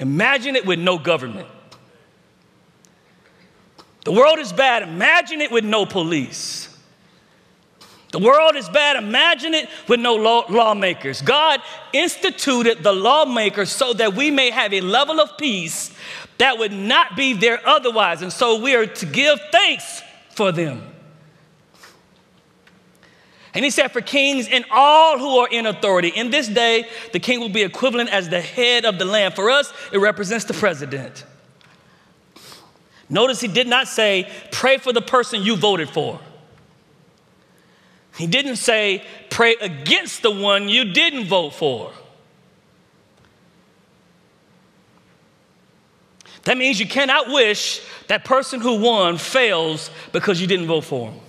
Imagine 0.00 0.56
it 0.56 0.66
with 0.66 0.80
no 0.80 0.98
government. 0.98 1.46
The 4.04 4.10
world 4.10 4.40
is 4.40 4.52
bad. 4.52 4.82
Imagine 4.82 5.40
it 5.40 5.52
with 5.52 5.64
no 5.64 5.86
police. 5.86 6.67
The 8.10 8.18
world 8.18 8.56
is 8.56 8.68
bad. 8.70 8.96
Imagine 8.96 9.52
it 9.54 9.68
with 9.86 10.00
no 10.00 10.14
law- 10.14 10.46
lawmakers. 10.48 11.20
God 11.20 11.60
instituted 11.92 12.82
the 12.82 12.92
lawmakers 12.92 13.70
so 13.70 13.92
that 13.94 14.14
we 14.14 14.30
may 14.30 14.50
have 14.50 14.72
a 14.72 14.80
level 14.80 15.20
of 15.20 15.36
peace 15.36 15.94
that 16.38 16.58
would 16.58 16.72
not 16.72 17.16
be 17.16 17.34
there 17.34 17.60
otherwise. 17.66 18.22
And 18.22 18.32
so 18.32 18.60
we 18.60 18.74
are 18.74 18.86
to 18.86 19.06
give 19.06 19.38
thanks 19.52 20.02
for 20.30 20.52
them. 20.52 20.82
And 23.54 23.64
he 23.64 23.70
said, 23.70 23.88
For 23.88 24.00
kings 24.00 24.48
and 24.48 24.64
all 24.70 25.18
who 25.18 25.38
are 25.38 25.48
in 25.48 25.66
authority. 25.66 26.08
In 26.08 26.30
this 26.30 26.48
day, 26.48 26.88
the 27.12 27.18
king 27.18 27.40
will 27.40 27.48
be 27.48 27.62
equivalent 27.62 28.10
as 28.10 28.28
the 28.28 28.40
head 28.40 28.84
of 28.84 28.98
the 28.98 29.04
land. 29.04 29.34
For 29.34 29.50
us, 29.50 29.72
it 29.92 29.98
represents 29.98 30.44
the 30.44 30.54
president. 30.54 31.24
Notice 33.10 33.40
he 33.40 33.48
did 33.48 33.66
not 33.66 33.88
say, 33.88 34.30
Pray 34.52 34.78
for 34.78 34.92
the 34.92 35.02
person 35.02 35.42
you 35.42 35.56
voted 35.56 35.90
for. 35.90 36.20
He 38.18 38.26
didn't 38.26 38.56
say, 38.56 39.04
Pray 39.30 39.54
against 39.60 40.22
the 40.22 40.30
one 40.30 40.68
you 40.68 40.92
didn't 40.92 41.26
vote 41.26 41.54
for. 41.54 41.92
That 46.42 46.58
means 46.58 46.80
you 46.80 46.88
cannot 46.88 47.28
wish 47.28 47.80
that 48.08 48.24
person 48.24 48.60
who 48.60 48.80
won 48.80 49.18
fails 49.18 49.90
because 50.12 50.40
you 50.40 50.46
didn't 50.46 50.66
vote 50.66 50.84
for 50.84 51.10
him. 51.10 51.20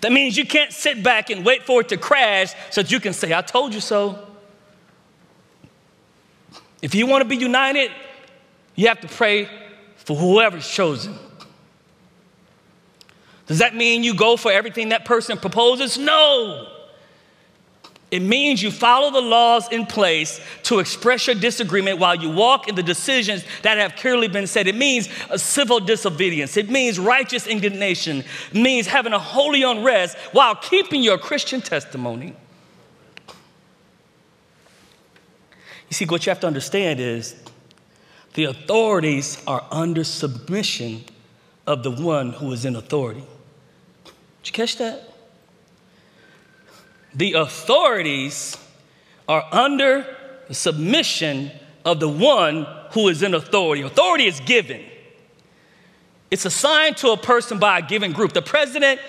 That 0.00 0.12
means 0.12 0.38
you 0.38 0.46
can't 0.46 0.72
sit 0.72 1.02
back 1.02 1.28
and 1.28 1.44
wait 1.44 1.64
for 1.64 1.82
it 1.82 1.90
to 1.90 1.98
crash 1.98 2.54
so 2.70 2.80
that 2.82 2.90
you 2.90 3.00
can 3.00 3.12
say, 3.12 3.34
I 3.34 3.42
told 3.42 3.74
you 3.74 3.80
so. 3.80 4.26
If 6.80 6.94
you 6.94 7.06
want 7.06 7.22
to 7.22 7.28
be 7.28 7.36
united, 7.36 7.90
you 8.74 8.88
have 8.88 9.00
to 9.00 9.08
pray 9.08 9.50
for 9.96 10.16
whoever's 10.16 10.66
chosen. 10.66 11.14
Does 13.50 13.58
that 13.58 13.74
mean 13.74 14.04
you 14.04 14.14
go 14.14 14.36
for 14.36 14.52
everything 14.52 14.90
that 14.90 15.04
person 15.04 15.36
proposes? 15.36 15.98
No. 15.98 16.68
It 18.12 18.22
means 18.22 18.62
you 18.62 18.70
follow 18.70 19.10
the 19.10 19.20
laws 19.20 19.66
in 19.72 19.86
place 19.86 20.40
to 20.62 20.78
express 20.78 21.26
your 21.26 21.34
disagreement 21.34 21.98
while 21.98 22.14
you 22.14 22.30
walk 22.30 22.68
in 22.68 22.76
the 22.76 22.82
decisions 22.84 23.42
that 23.62 23.76
have 23.76 23.96
clearly 23.96 24.28
been 24.28 24.46
said. 24.46 24.68
It 24.68 24.76
means 24.76 25.08
a 25.30 25.36
civil 25.36 25.80
disobedience. 25.80 26.56
It 26.56 26.70
means 26.70 27.00
righteous 27.00 27.48
indignation. 27.48 28.22
It 28.52 28.54
means 28.54 28.86
having 28.86 29.12
a 29.12 29.18
holy 29.18 29.64
unrest 29.64 30.16
while 30.30 30.54
keeping 30.54 31.02
your 31.02 31.18
Christian 31.18 31.60
testimony. 31.60 32.36
You 35.88 35.94
see, 35.94 36.04
what 36.04 36.24
you 36.24 36.30
have 36.30 36.38
to 36.42 36.46
understand 36.46 37.00
is 37.00 37.34
the 38.34 38.44
authorities 38.44 39.42
are 39.48 39.66
under 39.72 40.04
submission 40.04 41.02
of 41.66 41.82
the 41.82 41.90
one 41.90 42.30
who 42.30 42.52
is 42.52 42.64
in 42.64 42.76
authority. 42.76 43.24
Did 44.42 44.48
you 44.48 44.52
catch 44.52 44.76
that? 44.78 45.10
the 47.14 47.34
authorities 47.34 48.56
are 49.28 49.44
under 49.52 50.06
the 50.48 50.54
submission 50.54 51.50
of 51.84 52.00
the 52.00 52.08
one 52.08 52.66
who 52.92 53.08
is 53.08 53.22
in 53.22 53.34
authority. 53.34 53.82
Authority 53.82 54.26
is 54.26 54.40
given, 54.40 54.84
it's 56.30 56.44
assigned 56.44 56.96
to 56.98 57.10
a 57.10 57.16
person 57.16 57.58
by 57.58 57.78
a 57.78 57.82
given 57.82 58.12
group. 58.12 58.32
The 58.32 58.42
president 58.42 59.00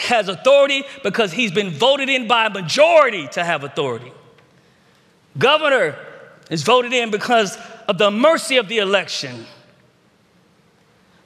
has 0.00 0.28
authority 0.28 0.84
because 1.02 1.32
he's 1.32 1.52
been 1.52 1.70
voted 1.70 2.08
in 2.08 2.26
by 2.26 2.46
a 2.46 2.50
majority 2.50 3.28
to 3.28 3.44
have 3.44 3.62
authority. 3.62 4.12
Governor 5.36 5.96
is 6.50 6.62
voted 6.62 6.92
in 6.92 7.10
because 7.10 7.58
of 7.88 7.98
the 7.98 8.10
mercy 8.10 8.56
of 8.56 8.68
the 8.68 8.78
election. 8.78 9.46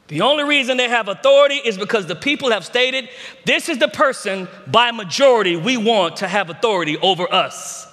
The 0.08 0.20
only 0.20 0.44
reason 0.44 0.76
they 0.76 0.88
have 0.88 1.08
authority 1.08 1.56
is 1.56 1.76
because 1.76 2.06
the 2.06 2.14
people 2.14 2.50
have 2.50 2.64
stated, 2.64 3.08
this 3.44 3.68
is 3.68 3.78
the 3.78 3.88
person 3.88 4.46
by 4.66 4.92
majority 4.92 5.56
we 5.56 5.76
want 5.76 6.16
to 6.18 6.28
have 6.28 6.48
authority 6.48 6.96
over 6.98 7.32
us. 7.32 7.88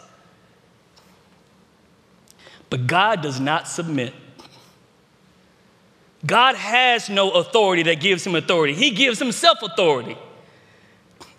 But 2.70 2.86
God 2.88 3.22
does 3.22 3.40
not 3.40 3.68
submit. 3.68 4.14
God 6.26 6.56
has 6.56 7.10
no 7.10 7.32
authority 7.32 7.84
that 7.84 8.00
gives 8.00 8.26
him 8.26 8.36
authority. 8.36 8.74
He 8.74 8.92
gives 8.92 9.20
himself 9.20 9.60
authority. 9.62 10.18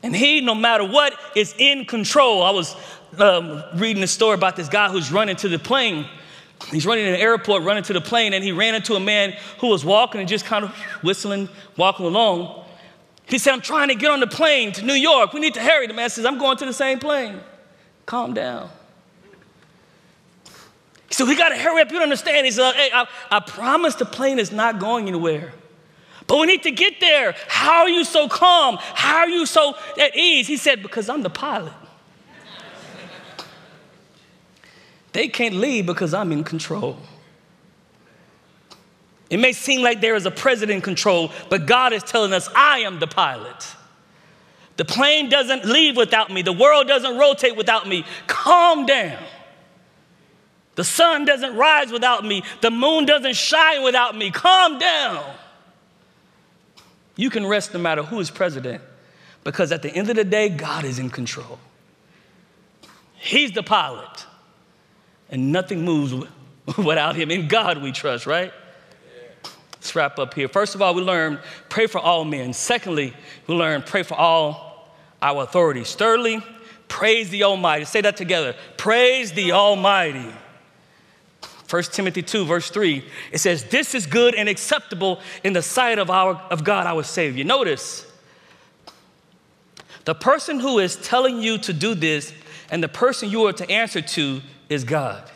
And 0.02 0.14
he, 0.14 0.40
no 0.40 0.54
matter 0.54 0.84
what, 0.84 1.14
is 1.34 1.54
in 1.56 1.86
control. 1.86 2.42
I 2.42 2.50
was 2.50 2.76
um, 3.18 3.62
reading 3.76 4.02
a 4.02 4.06
story 4.06 4.34
about 4.34 4.56
this 4.56 4.68
guy 4.68 4.90
who's 4.90 5.10
running 5.10 5.36
to 5.36 5.48
the 5.48 5.58
plane 5.58 6.06
He's 6.70 6.86
running 6.86 7.06
in 7.06 7.14
an 7.14 7.20
airport, 7.20 7.62
running 7.62 7.82
to 7.84 7.92
the 7.92 8.00
plane, 8.00 8.32
and 8.32 8.42
he 8.42 8.52
ran 8.52 8.74
into 8.74 8.94
a 8.94 9.00
man 9.00 9.36
who 9.58 9.68
was 9.68 9.84
walking 9.84 10.20
and 10.20 10.28
just 10.28 10.44
kind 10.44 10.64
of 10.64 10.74
whistling, 11.02 11.48
walking 11.76 12.06
along. 12.06 12.64
He 13.26 13.38
said, 13.38 13.52
I'm 13.52 13.60
trying 13.60 13.88
to 13.88 13.94
get 13.94 14.10
on 14.10 14.20
the 14.20 14.26
plane 14.26 14.72
to 14.72 14.84
New 14.84 14.94
York. 14.94 15.32
We 15.32 15.40
need 15.40 15.54
to 15.54 15.60
hurry. 15.60 15.86
The 15.86 15.94
man 15.94 16.10
says, 16.10 16.24
I'm 16.24 16.38
going 16.38 16.56
to 16.58 16.66
the 16.66 16.72
same 16.72 16.98
plane. 16.98 17.40
Calm 18.06 18.34
down. 18.34 18.70
He 21.08 21.14
said, 21.14 21.28
We 21.28 21.36
got 21.36 21.50
to 21.50 21.56
hurry 21.56 21.80
up. 21.80 21.88
You 21.88 21.94
don't 21.94 22.04
understand. 22.04 22.44
He 22.44 22.52
said, 22.52 22.74
Hey, 22.74 22.90
I, 22.92 23.06
I 23.30 23.40
promise 23.40 23.94
the 23.94 24.04
plane 24.04 24.38
is 24.38 24.52
not 24.52 24.78
going 24.78 25.08
anywhere. 25.08 25.52
But 26.26 26.38
we 26.38 26.46
need 26.46 26.62
to 26.64 26.70
get 26.70 27.00
there. 27.00 27.34
How 27.48 27.82
are 27.82 27.88
you 27.88 28.04
so 28.04 28.28
calm? 28.28 28.78
How 28.80 29.18
are 29.18 29.28
you 29.28 29.46
so 29.46 29.74
at 30.00 30.16
ease? 30.16 30.46
He 30.46 30.56
said, 30.56 30.82
Because 30.82 31.08
I'm 31.08 31.22
the 31.22 31.30
pilot. 31.30 31.72
They 35.14 35.28
can't 35.28 35.54
leave 35.54 35.86
because 35.86 36.12
I'm 36.12 36.32
in 36.32 36.44
control. 36.44 36.98
It 39.30 39.38
may 39.38 39.52
seem 39.52 39.80
like 39.80 40.00
there 40.00 40.16
is 40.16 40.26
a 40.26 40.30
president 40.30 40.76
in 40.76 40.82
control, 40.82 41.32
but 41.48 41.66
God 41.66 41.92
is 41.92 42.02
telling 42.02 42.32
us, 42.32 42.48
I 42.54 42.80
am 42.80 42.98
the 42.98 43.06
pilot. 43.06 43.74
The 44.76 44.84
plane 44.84 45.28
doesn't 45.28 45.64
leave 45.64 45.96
without 45.96 46.32
me. 46.32 46.42
The 46.42 46.52
world 46.52 46.88
doesn't 46.88 47.16
rotate 47.16 47.56
without 47.56 47.88
me. 47.88 48.04
Calm 48.26 48.86
down. 48.86 49.22
The 50.74 50.84
sun 50.84 51.24
doesn't 51.24 51.56
rise 51.56 51.92
without 51.92 52.24
me. 52.24 52.42
The 52.60 52.72
moon 52.72 53.06
doesn't 53.06 53.36
shine 53.36 53.84
without 53.84 54.16
me. 54.16 54.32
Calm 54.32 54.78
down. 54.78 55.24
You 57.14 57.30
can 57.30 57.46
rest 57.46 57.72
no 57.72 57.78
matter 57.78 58.02
who 58.02 58.18
is 58.18 58.32
president 58.32 58.82
because 59.44 59.70
at 59.70 59.82
the 59.82 59.94
end 59.94 60.10
of 60.10 60.16
the 60.16 60.24
day, 60.24 60.48
God 60.48 60.84
is 60.84 60.98
in 60.98 61.08
control. 61.08 61.60
He's 63.14 63.52
the 63.52 63.62
pilot, 63.62 64.26
and 65.34 65.50
nothing 65.50 65.84
moves 65.84 66.14
without 66.78 67.16
Him. 67.16 67.30
In 67.32 67.48
God 67.48 67.82
we 67.82 67.90
trust, 67.90 68.24
right? 68.24 68.52
Let's 69.74 69.94
wrap 69.94 70.18
up 70.20 70.32
here. 70.32 70.48
First 70.48 70.76
of 70.76 70.80
all, 70.80 70.94
we 70.94 71.02
learn 71.02 71.40
pray 71.68 71.88
for 71.88 71.98
all 71.98 72.24
men. 72.24 72.52
Secondly, 72.52 73.12
we 73.48 73.54
learn 73.54 73.82
pray 73.82 74.04
for 74.04 74.14
all 74.14 74.94
our 75.20 75.42
authorities. 75.42 75.92
Thirdly, 75.94 76.40
praise 76.86 77.30
the 77.30 77.42
Almighty. 77.42 77.84
Say 77.84 78.00
that 78.02 78.16
together. 78.16 78.54
Praise 78.76 79.32
the 79.32 79.52
Almighty. 79.52 80.32
1 81.68 81.82
Timothy 81.84 82.22
2, 82.22 82.44
verse 82.44 82.70
3, 82.70 83.04
it 83.32 83.38
says, 83.38 83.64
This 83.64 83.96
is 83.96 84.06
good 84.06 84.36
and 84.36 84.48
acceptable 84.48 85.18
in 85.42 85.52
the 85.52 85.62
sight 85.62 85.98
of, 85.98 86.10
our, 86.10 86.36
of 86.50 86.62
God, 86.62 86.86
our 86.86 87.02
Savior. 87.02 87.42
Notice, 87.42 88.06
the 90.04 90.14
person 90.14 90.60
who 90.60 90.78
is 90.78 90.94
telling 90.94 91.40
you 91.42 91.58
to 91.58 91.72
do 91.72 91.94
this 91.96 92.32
and 92.70 92.82
the 92.82 92.88
person 92.88 93.30
you 93.30 93.46
are 93.46 93.52
to 93.54 93.68
answer 93.68 94.00
to 94.00 94.40
is 94.68 94.84
God. 94.84 95.30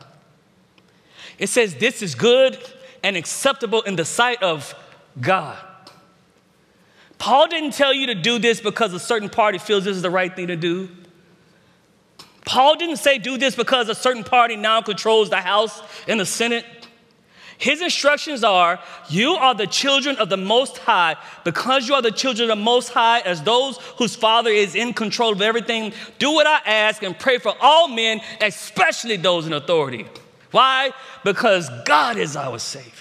It 1.39 1.49
says, 1.49 1.77
This 1.77 2.03
is 2.03 2.15
good 2.15 2.59
and 3.03 3.17
acceptable 3.17 3.83
in 3.83 3.97
the 3.97 4.05
sight 4.05 4.43
of 4.43 4.75
God. 5.21 5.59
Paul 7.19 7.49
didn't 7.49 7.73
tell 7.73 7.93
you 7.93 8.07
to 8.07 8.15
do 8.15 8.39
this 8.39 8.61
because 8.61 8.93
a 8.95 9.01
certain 9.01 9.29
party 9.29 9.59
feels 9.59 9.85
this 9.85 9.97
is 9.97 10.03
the 10.03 10.11
right 10.11 10.35
thing 10.35 10.47
to 10.49 10.57
do. 10.57 10.89
Paul 12.45 12.77
didn't 12.77 12.97
say 12.97 13.19
do 13.19 13.37
this 13.37 13.55
because 13.55 13.89
a 13.89 13.95
certain 13.95 14.25
party 14.25 14.57
now 14.57 14.81
controls 14.81 15.29
the 15.29 15.41
House 15.41 15.83
and 16.07 16.19
the 16.19 16.25
Senate. 16.25 16.65
His 17.59 17.83
instructions 17.83 18.45
are 18.45 18.79
you 19.11 19.33
are 19.33 19.53
the 19.53 19.67
children 19.67 20.17
of 20.17 20.29
the 20.29 20.37
Most 20.37 20.79
High. 20.79 21.17
Because 21.45 21.89
you 21.89 21.95
are 21.95 22.03
the 22.03 22.13
children 22.13 22.51
of 22.51 22.57
the 22.57 22.65
Most 22.65 22.91
High, 22.91 23.19
as 23.21 23.43
those 23.43 23.79
whose 23.99 24.15
Father 24.15 24.51
is 24.51 24.77
in 24.77 24.95
control 24.95 25.33
of 25.33 25.43
everything, 25.43 25.93
do 26.21 26.33
what 26.33 26.47
I 26.47 26.61
ask 26.65 27.03
and 27.03 27.19
pray 27.19 27.39
for 27.39 27.53
all 27.61 27.89
men, 27.89 28.21
especially 28.41 29.17
those 29.17 29.47
in 29.47 29.53
authority. 29.53 30.07
Why? 30.53 30.93
Because 31.25 31.69
God 31.85 32.17
is 32.17 32.37
our 32.37 32.61
Savior. 32.61 32.93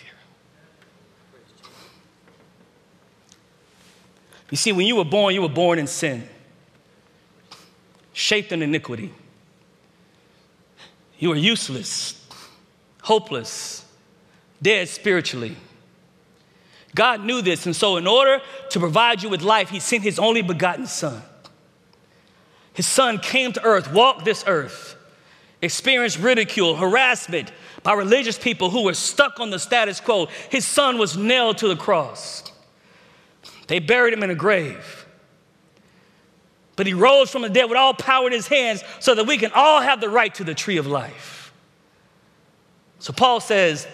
You 4.50 4.58
see, 4.58 4.72
when 4.72 4.88
you 4.88 4.96
were 4.96 5.06
born, 5.06 5.36
you 5.36 5.41
were 5.43 5.50
born 5.50 5.78
in 5.78 5.88
sin, 5.88 6.28
shaped 8.13 8.52
in 8.52 8.63
iniquity. 8.63 9.13
You 11.20 11.34
are 11.34 11.36
useless, 11.36 12.26
hopeless, 13.04 13.87
dead 14.62 14.89
spiritually. 14.89 15.56
God 16.96 17.24
knew 17.24 17.41
this, 17.41 17.65
and 17.65 17.76
so 17.76 17.98
in 17.98 18.08
order 18.08 18.41
to 18.72 18.80
provide 18.80 19.22
you 19.22 19.30
with 19.30 19.41
life, 19.41 19.70
He 19.70 19.80
sent 19.80 20.04
His 20.04 20.20
only 20.20 20.41
begotten 20.41 20.88
Son. 20.88 21.22
His 22.74 22.88
Son 22.88 23.17
came 23.17 23.54
to 23.54 23.63
earth, 23.63 23.91
walked 23.91 24.26
this 24.26 24.43
earth, 24.48 24.96
experienced 25.62 26.20
ridicule, 26.20 26.76
harassment 26.76 27.52
by 27.84 27.93
religious 27.93 28.38
people 28.38 28.70
who 28.70 28.84
were 28.84 28.93
stuck 28.93 29.39
on 29.39 29.50
the 29.50 29.60
status 29.60 30.00
quo. 30.00 30.28
His 30.50 30.65
Son 30.65 30.98
was 30.98 31.17
nailed 31.17 31.58
to 31.60 31.67
the 31.67 31.76
cross. 31.76 32.52
They 33.67 33.80
buried 33.80 34.13
him 34.13 34.24
in 34.24 34.30
a 34.30 34.36
grave. 34.36 35.06
But 36.76 36.86
he 36.86 36.93
rose 36.93 37.32
from 37.32 37.41
the 37.41 37.50
dead 37.50 37.65
with 37.65 37.78
all 37.78 37.93
power 37.93 38.28
in 38.28 38.34
his 38.34 38.48
hands 38.48 38.84
so 39.00 39.15
that 39.15 39.26
we 39.26 39.38
can 39.38 39.52
all 39.54 39.82
have 39.82 40.00
the 40.00 40.10
right 40.10 40.34
to 40.36 40.43
the 40.43 40.54
tree 40.54 40.78
of 40.78 40.86
life. 40.86 41.52
So 43.00 43.12
Paul 43.13 43.39
says, 43.39 43.88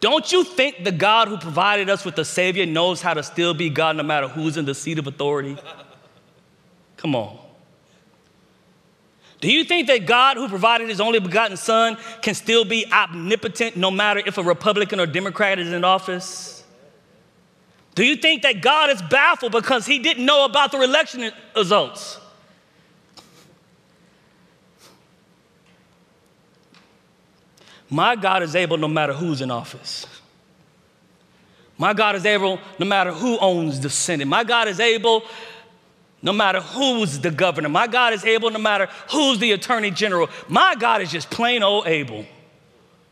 Don't 0.00 0.30
you 0.30 0.44
think 0.44 0.84
the 0.84 0.92
God 0.92 1.28
who 1.28 1.38
provided 1.38 1.90
us 1.90 2.04
with 2.04 2.14
the 2.14 2.24
Savior 2.24 2.66
knows 2.66 3.02
how 3.02 3.14
to 3.14 3.22
still 3.22 3.52
be 3.52 3.68
God 3.68 3.96
no 3.96 4.04
matter 4.04 4.28
who's 4.28 4.56
in 4.56 4.64
the 4.64 4.74
seat 4.74 4.98
of 4.98 5.06
authority? 5.06 5.56
Come 6.96 7.14
on. 7.16 7.38
Do 9.40 9.50
you 9.52 9.64
think 9.64 9.86
that 9.86 10.06
God, 10.06 10.36
who 10.36 10.48
provided 10.48 10.88
his 10.88 11.00
only 11.00 11.20
begotten 11.20 11.56
Son, 11.56 11.96
can 12.22 12.34
still 12.34 12.64
be 12.64 12.86
omnipotent 12.92 13.76
no 13.76 13.90
matter 13.90 14.20
if 14.24 14.36
a 14.36 14.42
Republican 14.42 14.98
or 14.98 15.06
Democrat 15.06 15.58
is 15.58 15.72
in 15.72 15.84
office? 15.84 16.64
Do 17.94 18.04
you 18.04 18.16
think 18.16 18.42
that 18.42 18.60
God 18.62 18.90
is 18.90 19.02
baffled 19.02 19.52
because 19.52 19.86
he 19.86 19.98
didn't 19.98 20.24
know 20.24 20.44
about 20.44 20.72
the 20.72 20.80
election 20.82 21.30
results? 21.56 22.20
My 27.90 28.16
God 28.16 28.42
is 28.42 28.54
able 28.54 28.76
no 28.76 28.88
matter 28.88 29.12
who's 29.12 29.40
in 29.40 29.50
office. 29.50 30.06
My 31.78 31.94
God 31.94 32.16
is 32.16 32.26
able 32.26 32.58
no 32.78 32.86
matter 32.86 33.12
who 33.12 33.38
owns 33.38 33.80
the 33.80 33.88
Senate. 33.88 34.26
My 34.26 34.44
God 34.44 34.68
is 34.68 34.80
able 34.80 35.22
no 36.20 36.32
matter 36.32 36.60
who's 36.60 37.20
the 37.20 37.30
governor. 37.30 37.68
My 37.68 37.86
God 37.86 38.12
is 38.12 38.24
able 38.24 38.50
no 38.50 38.58
matter 38.58 38.88
who's 39.10 39.38
the 39.38 39.52
attorney 39.52 39.92
general. 39.92 40.28
My 40.48 40.74
God 40.74 41.00
is 41.00 41.10
just 41.10 41.30
plain 41.30 41.62
old 41.62 41.86
able. 41.86 42.26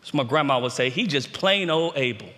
What 0.03 0.15
my 0.15 0.25
grandma 0.25 0.59
would 0.59 0.73
say. 0.73 0.91
He 0.91 1.07
just 1.07 1.33
plain 1.33 1.71
old 1.71 1.97
able. 1.97 2.29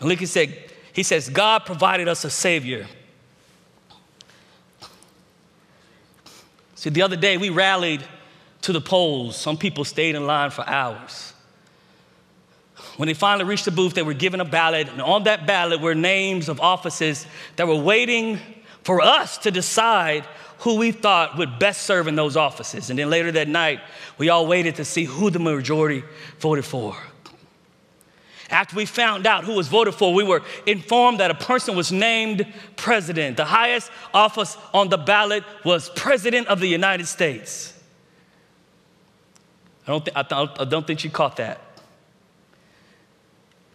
And 0.00 0.08
look, 0.08 0.18
he 0.18 0.26
said, 0.26 0.56
he 0.94 1.02
says, 1.02 1.28
God 1.28 1.66
provided 1.66 2.08
us 2.08 2.24
a 2.24 2.30
Savior. 2.30 2.86
See, 6.74 6.88
the 6.88 7.02
other 7.02 7.16
day 7.16 7.36
we 7.36 7.50
rallied 7.50 8.02
to 8.62 8.72
the 8.72 8.80
polls. 8.80 9.36
Some 9.36 9.56
people 9.56 9.84
stayed 9.84 10.14
in 10.14 10.26
line 10.26 10.50
for 10.50 10.66
hours. 10.68 11.32
When 12.96 13.06
they 13.06 13.14
finally 13.14 13.44
reached 13.44 13.64
the 13.64 13.70
booth, 13.70 13.94
they 13.94 14.02
were 14.02 14.14
given 14.14 14.40
a 14.40 14.44
ballot, 14.44 14.88
and 14.88 15.00
on 15.00 15.24
that 15.24 15.46
ballot 15.46 15.80
were 15.80 15.94
names 15.94 16.48
of 16.48 16.60
offices 16.60 17.26
that 17.56 17.66
were 17.66 17.76
waiting 17.80 18.38
for 18.82 19.00
us 19.00 19.38
to 19.38 19.50
decide 19.50 20.26
who 20.58 20.76
we 20.76 20.92
thought 20.92 21.38
would 21.38 21.58
best 21.58 21.82
serve 21.82 22.06
in 22.06 22.14
those 22.14 22.36
offices. 22.36 22.90
And 22.90 22.98
then 22.98 23.08
later 23.08 23.32
that 23.32 23.48
night, 23.48 23.80
we 24.18 24.28
all 24.28 24.46
waited 24.46 24.76
to 24.76 24.84
see 24.84 25.04
who 25.04 25.30
the 25.30 25.38
majority 25.38 26.04
voted 26.38 26.64
for. 26.64 26.96
After 28.50 28.76
we 28.76 28.84
found 28.84 29.26
out 29.26 29.44
who 29.44 29.54
was 29.54 29.68
voted 29.68 29.94
for, 29.94 30.12
we 30.12 30.24
were 30.24 30.42
informed 30.66 31.20
that 31.20 31.30
a 31.30 31.34
person 31.34 31.76
was 31.76 31.92
named 31.92 32.52
president. 32.76 33.36
The 33.36 33.44
highest 33.44 33.90
office 34.12 34.58
on 34.74 34.88
the 34.88 34.98
ballot 34.98 35.44
was 35.64 35.88
president 35.90 36.48
of 36.48 36.60
the 36.60 36.66
United 36.66 37.06
States. 37.06 37.79
I 39.90 39.92
don't, 39.92 40.04
th- 40.04 40.16
I, 40.16 40.22
th- 40.22 40.60
I 40.60 40.64
don't 40.66 40.86
think 40.86 41.02
you 41.02 41.10
caught 41.10 41.36
that. 41.38 41.60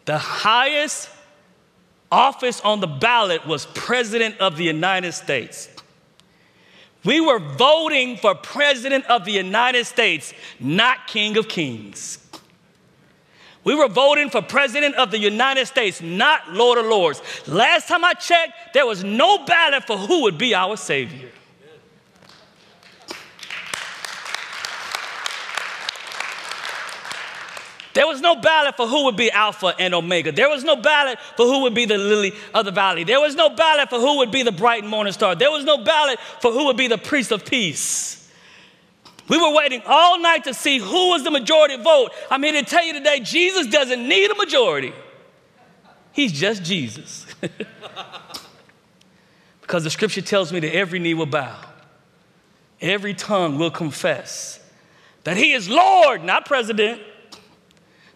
The 0.06 0.18
highest 0.18 1.10
office 2.10 2.62
on 2.62 2.80
the 2.80 2.88
ballot 2.88 3.46
was 3.46 3.66
president 3.74 4.38
of 4.40 4.56
the 4.56 4.64
United 4.64 5.12
States. 5.12 5.68
We 7.04 7.20
were 7.20 7.40
voting 7.40 8.16
for 8.16 8.34
president 8.34 9.06
of 9.08 9.26
the 9.26 9.34
United 9.34 9.86
States, 9.88 10.34
not 10.58 11.08
king 11.08 11.36
of 11.36 11.50
kings. 11.50 12.20
We 13.66 13.76
were 13.76 13.90
voting 13.90 14.30
for 14.30 14.44
President 14.44 14.94
of 14.96 15.10
the 15.10 15.18
United 15.18 15.66
States, 15.66 16.00
not 16.00 16.54
Lord 16.54 16.78
of 16.78 16.86
Lords. 16.86 17.20
Last 17.48 17.88
time 17.88 18.06
I 18.06 18.14
checked, 18.14 18.74
there 18.76 18.86
was 18.86 19.04
no 19.04 19.44
ballot 19.44 19.86
for 19.88 19.98
who 19.98 20.22
would 20.22 20.38
be 20.38 20.54
our 20.54 20.78
Savior. 20.78 21.32
There 27.96 28.06
was 28.06 28.20
no 28.20 28.36
ballot 28.36 28.76
for 28.76 28.88
who 28.88 29.06
would 29.06 29.16
be 29.16 29.32
Alpha 29.32 29.74
and 29.80 29.96
Omega. 29.96 30.34
There 30.34 30.50
was 30.50 30.66
no 30.66 30.76
ballot 30.76 31.18
for 31.38 31.46
who 31.46 31.62
would 31.62 31.74
be 31.74 31.86
the 31.86 31.98
lily 31.98 32.34
of 32.54 32.66
the 32.66 32.72
valley. 32.72 33.06
There 33.06 33.22
was 33.22 33.36
no 33.36 33.50
ballot 33.50 33.90
for 33.90 34.02
who 34.02 34.18
would 34.18 34.32
be 34.32 34.44
the 34.44 34.52
bright 34.52 34.84
morning 34.84 35.14
star. 35.14 35.34
There 35.34 35.50
was 35.50 35.64
no 35.64 35.78
ballot 35.78 36.20
for 36.42 36.52
who 36.52 36.66
would 36.66 36.76
be 36.76 36.90
the 36.90 36.98
prince 36.98 37.32
of 37.32 37.46
peace. 37.46 38.30
We 39.30 39.38
were 39.38 39.56
waiting 39.56 39.82
all 39.86 40.20
night 40.20 40.44
to 40.44 40.54
see 40.54 40.78
who 40.78 41.12
was 41.12 41.24
the 41.24 41.32
majority 41.32 41.78
vote. 41.78 42.12
I'm 42.30 42.44
here 42.44 42.52
to 42.52 42.64
tell 42.64 42.86
you 42.86 42.92
today 42.92 43.22
Jesus 43.22 43.68
doesn't 43.68 44.06
need 44.06 44.30
a 44.30 44.36
majority, 44.36 44.92
He's 46.12 46.34
just 46.34 46.64
Jesus. 46.64 47.26
because 49.62 49.86
the 49.86 49.90
scripture 49.90 50.22
tells 50.22 50.52
me 50.52 50.60
that 50.60 50.76
every 50.76 51.00
knee 51.00 51.14
will 51.14 51.28
bow, 51.28 51.58
every 52.82 53.14
tongue 53.14 53.58
will 53.58 53.72
confess 53.72 54.60
that 55.24 55.38
He 55.38 55.54
is 55.54 55.70
Lord, 55.70 56.26
not 56.26 56.46
president. 56.46 57.02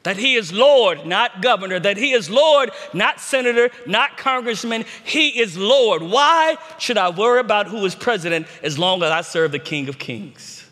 That 0.04 0.18
he 0.18 0.36
is 0.36 0.54
Lord, 0.54 1.06
not 1.06 1.42
governor. 1.42 1.80
That 1.80 1.98
he 1.98 2.14
is 2.14 2.30
Lord, 2.30 2.72
not 2.94 3.20
senator, 3.20 3.70
not 3.86 4.18
congressman. 4.18 4.86
He 5.04 5.40
is 5.40 5.58
Lord. 5.58 6.02
Why 6.02 6.56
should 6.78 6.98
I 6.98 7.10
worry 7.10 7.42
about 7.42 7.68
who 7.68 7.84
is 7.86 7.96
president 7.96 8.48
as 8.64 8.80
long 8.80 9.04
as 9.04 9.12
I 9.12 9.22
serve 9.22 9.52
the 9.52 9.60
King 9.60 9.90
of 9.90 10.00
Kings? 10.00 10.66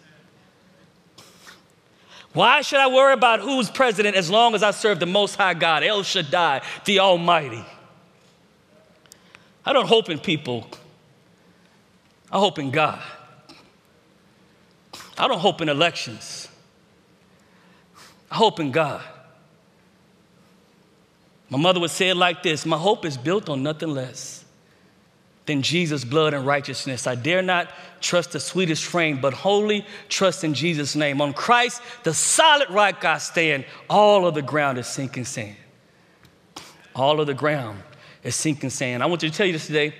Why 2.34 2.62
should 2.62 2.80
I 2.80 2.88
worry 2.88 3.14
about 3.14 3.40
who's 3.40 3.70
president 3.70 4.16
as 4.16 4.30
long 4.30 4.54
as 4.54 4.62
I 4.62 4.72
serve 4.72 5.00
the 5.00 5.08
Most 5.08 5.36
High 5.36 5.56
God, 5.56 5.84
El 5.84 6.04
Shaddai, 6.04 6.62
the 6.86 7.00
Almighty? 7.00 7.66
I 9.66 9.74
don't 9.74 9.88
hope 9.88 10.10
in 10.10 10.20
people. 10.20 10.68
I 12.32 12.40
hope 12.40 12.60
in 12.60 12.72
God. 12.72 13.02
I 15.18 15.28
don't 15.28 15.40
hope 15.40 15.62
in 15.62 15.68
elections. 15.68 16.48
I 18.30 18.36
hope 18.36 18.60
in 18.60 18.72
God. 18.72 19.04
My 21.50 21.58
mother 21.58 21.80
would 21.80 21.92
say 21.92 22.10
it 22.10 22.16
like 22.16 22.44
this 22.44 22.66
My 22.66 22.78
hope 22.78 23.06
is 23.06 23.18
built 23.18 23.50
on 23.50 23.64
nothing 23.64 23.90
less 23.90 24.46
than 25.46 25.62
Jesus' 25.62 26.04
blood 26.04 26.34
and 26.34 26.46
righteousness. 26.46 27.08
I 27.08 27.16
dare 27.16 27.42
not 27.42 27.70
trust 28.02 28.34
the 28.34 28.40
sweetest 28.40 28.84
frame, 28.84 29.22
but 29.22 29.34
wholly 29.34 29.86
trust 30.10 30.44
in 30.44 30.54
Jesus' 30.54 30.96
name. 30.96 31.22
On 31.22 31.34
Christ, 31.34 31.82
the 32.04 32.14
solid 32.14 32.70
rock 32.70 33.04
I 33.06 33.18
stand, 33.18 33.66
all 33.90 34.28
of 34.28 34.36
the 34.36 34.42
ground 34.42 34.78
is 34.78 34.88
sinking 34.88 35.26
sand. 35.26 35.56
All 36.94 37.22
of 37.22 37.28
the 37.28 37.34
ground 37.34 37.82
is 38.24 38.36
sinking 38.36 38.70
sand. 38.70 39.02
I 39.02 39.06
want 39.06 39.24
you 39.24 39.30
to 39.30 39.36
tell 39.36 39.48
you 39.48 39.54
this 39.54 39.68
today 39.68 39.96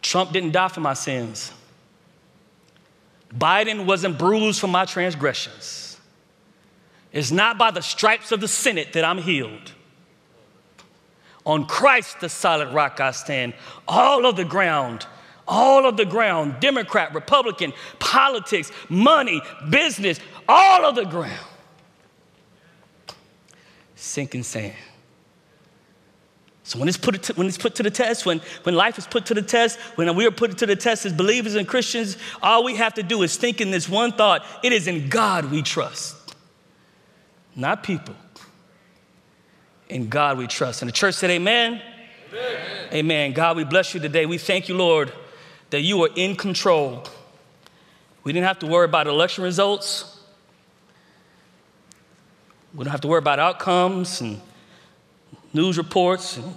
Trump 0.00 0.32
didn't 0.32 0.52
die 0.52 0.68
for 0.68 0.80
my 0.80 0.94
sins. 0.94 1.52
Biden 3.34 3.84
wasn't 3.84 4.16
bruised 4.16 4.60
for 4.60 4.68
my 4.68 4.84
transgressions. 4.84 5.98
It's 7.12 7.30
not 7.30 7.58
by 7.58 7.72
the 7.72 7.82
stripes 7.82 8.32
of 8.32 8.40
the 8.40 8.48
Senate 8.48 8.92
that 8.92 9.04
I'm 9.04 9.18
healed. 9.18 9.72
On 11.48 11.66
Christ, 11.66 12.20
the 12.20 12.28
solid 12.28 12.74
rock 12.74 13.00
I 13.00 13.10
stand. 13.10 13.54
All 13.88 14.26
of 14.26 14.36
the 14.36 14.44
ground, 14.44 15.06
all 15.48 15.86
of 15.86 15.96
the 15.96 16.04
ground, 16.04 16.56
Democrat, 16.60 17.14
Republican, 17.14 17.72
politics, 17.98 18.70
money, 18.90 19.40
business, 19.70 20.20
all 20.46 20.84
of 20.84 20.94
the 20.94 21.06
ground. 21.06 21.40
Sinking 23.96 24.42
sand. 24.42 24.74
So 26.64 26.78
when 26.78 26.86
it's 26.86 26.98
put 26.98 27.22
to, 27.22 27.32
when 27.32 27.46
it's 27.46 27.56
put 27.56 27.74
to 27.76 27.82
the 27.82 27.90
test, 27.90 28.26
when, 28.26 28.42
when 28.64 28.74
life 28.74 28.98
is 28.98 29.06
put 29.06 29.24
to 29.26 29.34
the 29.34 29.40
test, 29.40 29.78
when 29.94 30.14
we 30.14 30.26
are 30.26 30.30
put 30.30 30.58
to 30.58 30.66
the 30.66 30.76
test 30.76 31.06
as 31.06 31.14
believers 31.14 31.54
and 31.54 31.66
Christians, 31.66 32.18
all 32.42 32.62
we 32.62 32.76
have 32.76 32.92
to 32.94 33.02
do 33.02 33.22
is 33.22 33.38
think 33.38 33.62
in 33.62 33.70
this 33.70 33.88
one 33.88 34.12
thought: 34.12 34.44
it 34.62 34.74
is 34.74 34.86
in 34.86 35.08
God 35.08 35.46
we 35.46 35.62
trust, 35.62 36.34
not 37.56 37.82
people. 37.82 38.14
In 39.88 40.08
God 40.08 40.38
we 40.38 40.46
trust. 40.46 40.82
And 40.82 40.88
the 40.88 40.92
church 40.92 41.14
said, 41.14 41.30
Amen. 41.30 41.80
Amen. 42.30 42.88
Amen. 42.92 43.32
God, 43.32 43.56
we 43.56 43.64
bless 43.64 43.94
you 43.94 44.00
today. 44.00 44.26
We 44.26 44.38
thank 44.38 44.68
you, 44.68 44.76
Lord, 44.76 45.12
that 45.70 45.80
you 45.80 46.02
are 46.04 46.10
in 46.14 46.36
control. 46.36 47.04
We 48.24 48.32
didn't 48.32 48.46
have 48.46 48.58
to 48.60 48.66
worry 48.66 48.84
about 48.84 49.06
election 49.06 49.44
results. 49.44 50.20
We 52.74 52.84
don't 52.84 52.90
have 52.90 53.00
to 53.02 53.08
worry 53.08 53.18
about 53.18 53.38
outcomes 53.38 54.20
and 54.20 54.40
news 55.54 55.78
reports. 55.78 56.36
And 56.36 56.54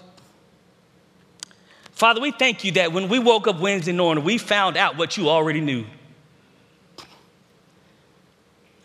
Father, 1.94 2.20
we 2.20 2.32
thank 2.32 2.64
you 2.66 2.74
that 2.74 2.92
when 2.92 3.08
we 3.08 3.20
woke 3.20 3.48
up 3.48 3.60
Wednesday 3.60 3.94
morning, 3.94 4.24
we 4.24 4.38
found 4.38 4.76
out 4.76 4.98
what 4.98 5.16
you 5.16 5.30
already 5.30 5.62
knew. 5.62 5.86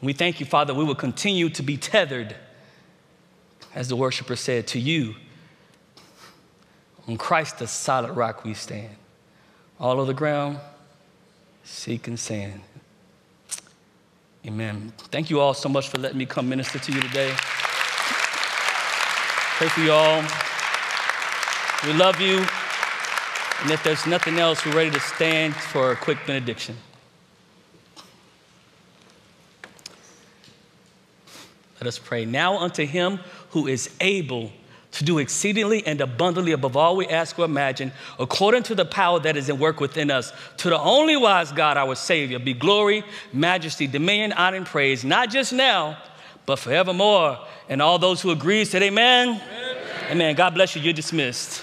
We 0.01 0.13
thank 0.13 0.39
you, 0.39 0.47
Father, 0.47 0.73
we 0.73 0.85
will 0.85 0.95
continue 0.95 1.49
to 1.51 1.63
be 1.63 1.77
tethered 1.77 2.37
as 3.77 3.89
the 3.89 3.95
worshiper 3.95 4.35
said, 4.35 4.67
to 4.67 4.81
you, 4.81 5.15
on 7.07 7.19
Christ 7.19 7.59
the 7.59 7.67
solid 7.67 8.11
rock 8.13 8.43
we 8.43 8.55
stand. 8.55 8.97
All 9.79 10.01
of 10.01 10.07
the 10.07 10.15
ground, 10.15 10.59
seeking 11.63 12.17
sand. 12.17 12.63
Amen. 14.47 14.95
Thank 14.97 15.29
you 15.29 15.41
all 15.41 15.53
so 15.53 15.69
much 15.69 15.89
for 15.89 15.99
letting 15.99 16.17
me 16.17 16.25
come 16.25 16.49
minister 16.49 16.79
to 16.79 16.93
you 16.93 17.03
today. 17.03 17.35
Pray 19.59 19.69
for 19.69 19.81
you 19.81 19.93
all. 19.93 20.25
We 21.85 21.93
love 21.93 22.19
you. 22.19 22.39
And 23.61 23.71
if 23.71 23.83
there's 23.85 24.07
nothing 24.07 24.39
else, 24.39 24.65
we're 24.65 24.75
ready 24.75 24.91
to 24.91 25.01
stand 25.01 25.55
for 25.55 25.93
a 25.93 25.97
quick 25.97 26.19
benediction. 26.27 26.77
Let 31.81 31.89
us 31.89 31.99
pray. 31.99 32.25
Now 32.25 32.59
unto 32.59 32.87
him 32.87 33.21
who 33.51 33.67
is 33.67 33.91
able 34.01 34.53
to 34.93 35.05
do 35.05 35.19
exceedingly 35.19 35.87
and 35.87 36.01
abundantly 36.01 36.53
above 36.53 36.77
all 36.77 36.97
we 36.97 37.07
ask 37.07 37.39
or 37.39 37.45
imagine, 37.45 37.93
according 38.19 38.63
to 38.63 38.75
the 38.75 38.85
power 38.85 39.21
that 39.21 39.37
is 39.37 39.51
at 39.51 39.59
work 39.59 39.79
within 39.79 40.11
us. 40.11 40.33
To 40.59 40.71
the 40.71 40.79
only 40.79 41.17
wise 41.17 41.53
God, 41.53 41.77
our 41.77 41.95
Savior, 41.95 42.39
be 42.39 42.55
glory, 42.55 43.05
majesty, 43.33 43.87
dominion, 43.87 44.33
honor, 44.33 44.57
and 44.57 44.67
praise, 44.67 45.05
not 45.05 45.29
just 45.31 45.53
now, 45.53 45.99
but 46.47 46.59
forevermore. 46.59 47.39
And 47.69 47.83
all 47.83 47.99
those 47.99 48.23
who 48.23 48.31
agree 48.31 48.65
said, 48.65 48.83
Amen. 48.83 49.29
Amen. 49.29 49.77
amen. 50.11 50.35
God 50.35 50.55
bless 50.55 50.75
you. 50.75 50.83
You're 50.83 50.95
dismissed. 50.95 51.63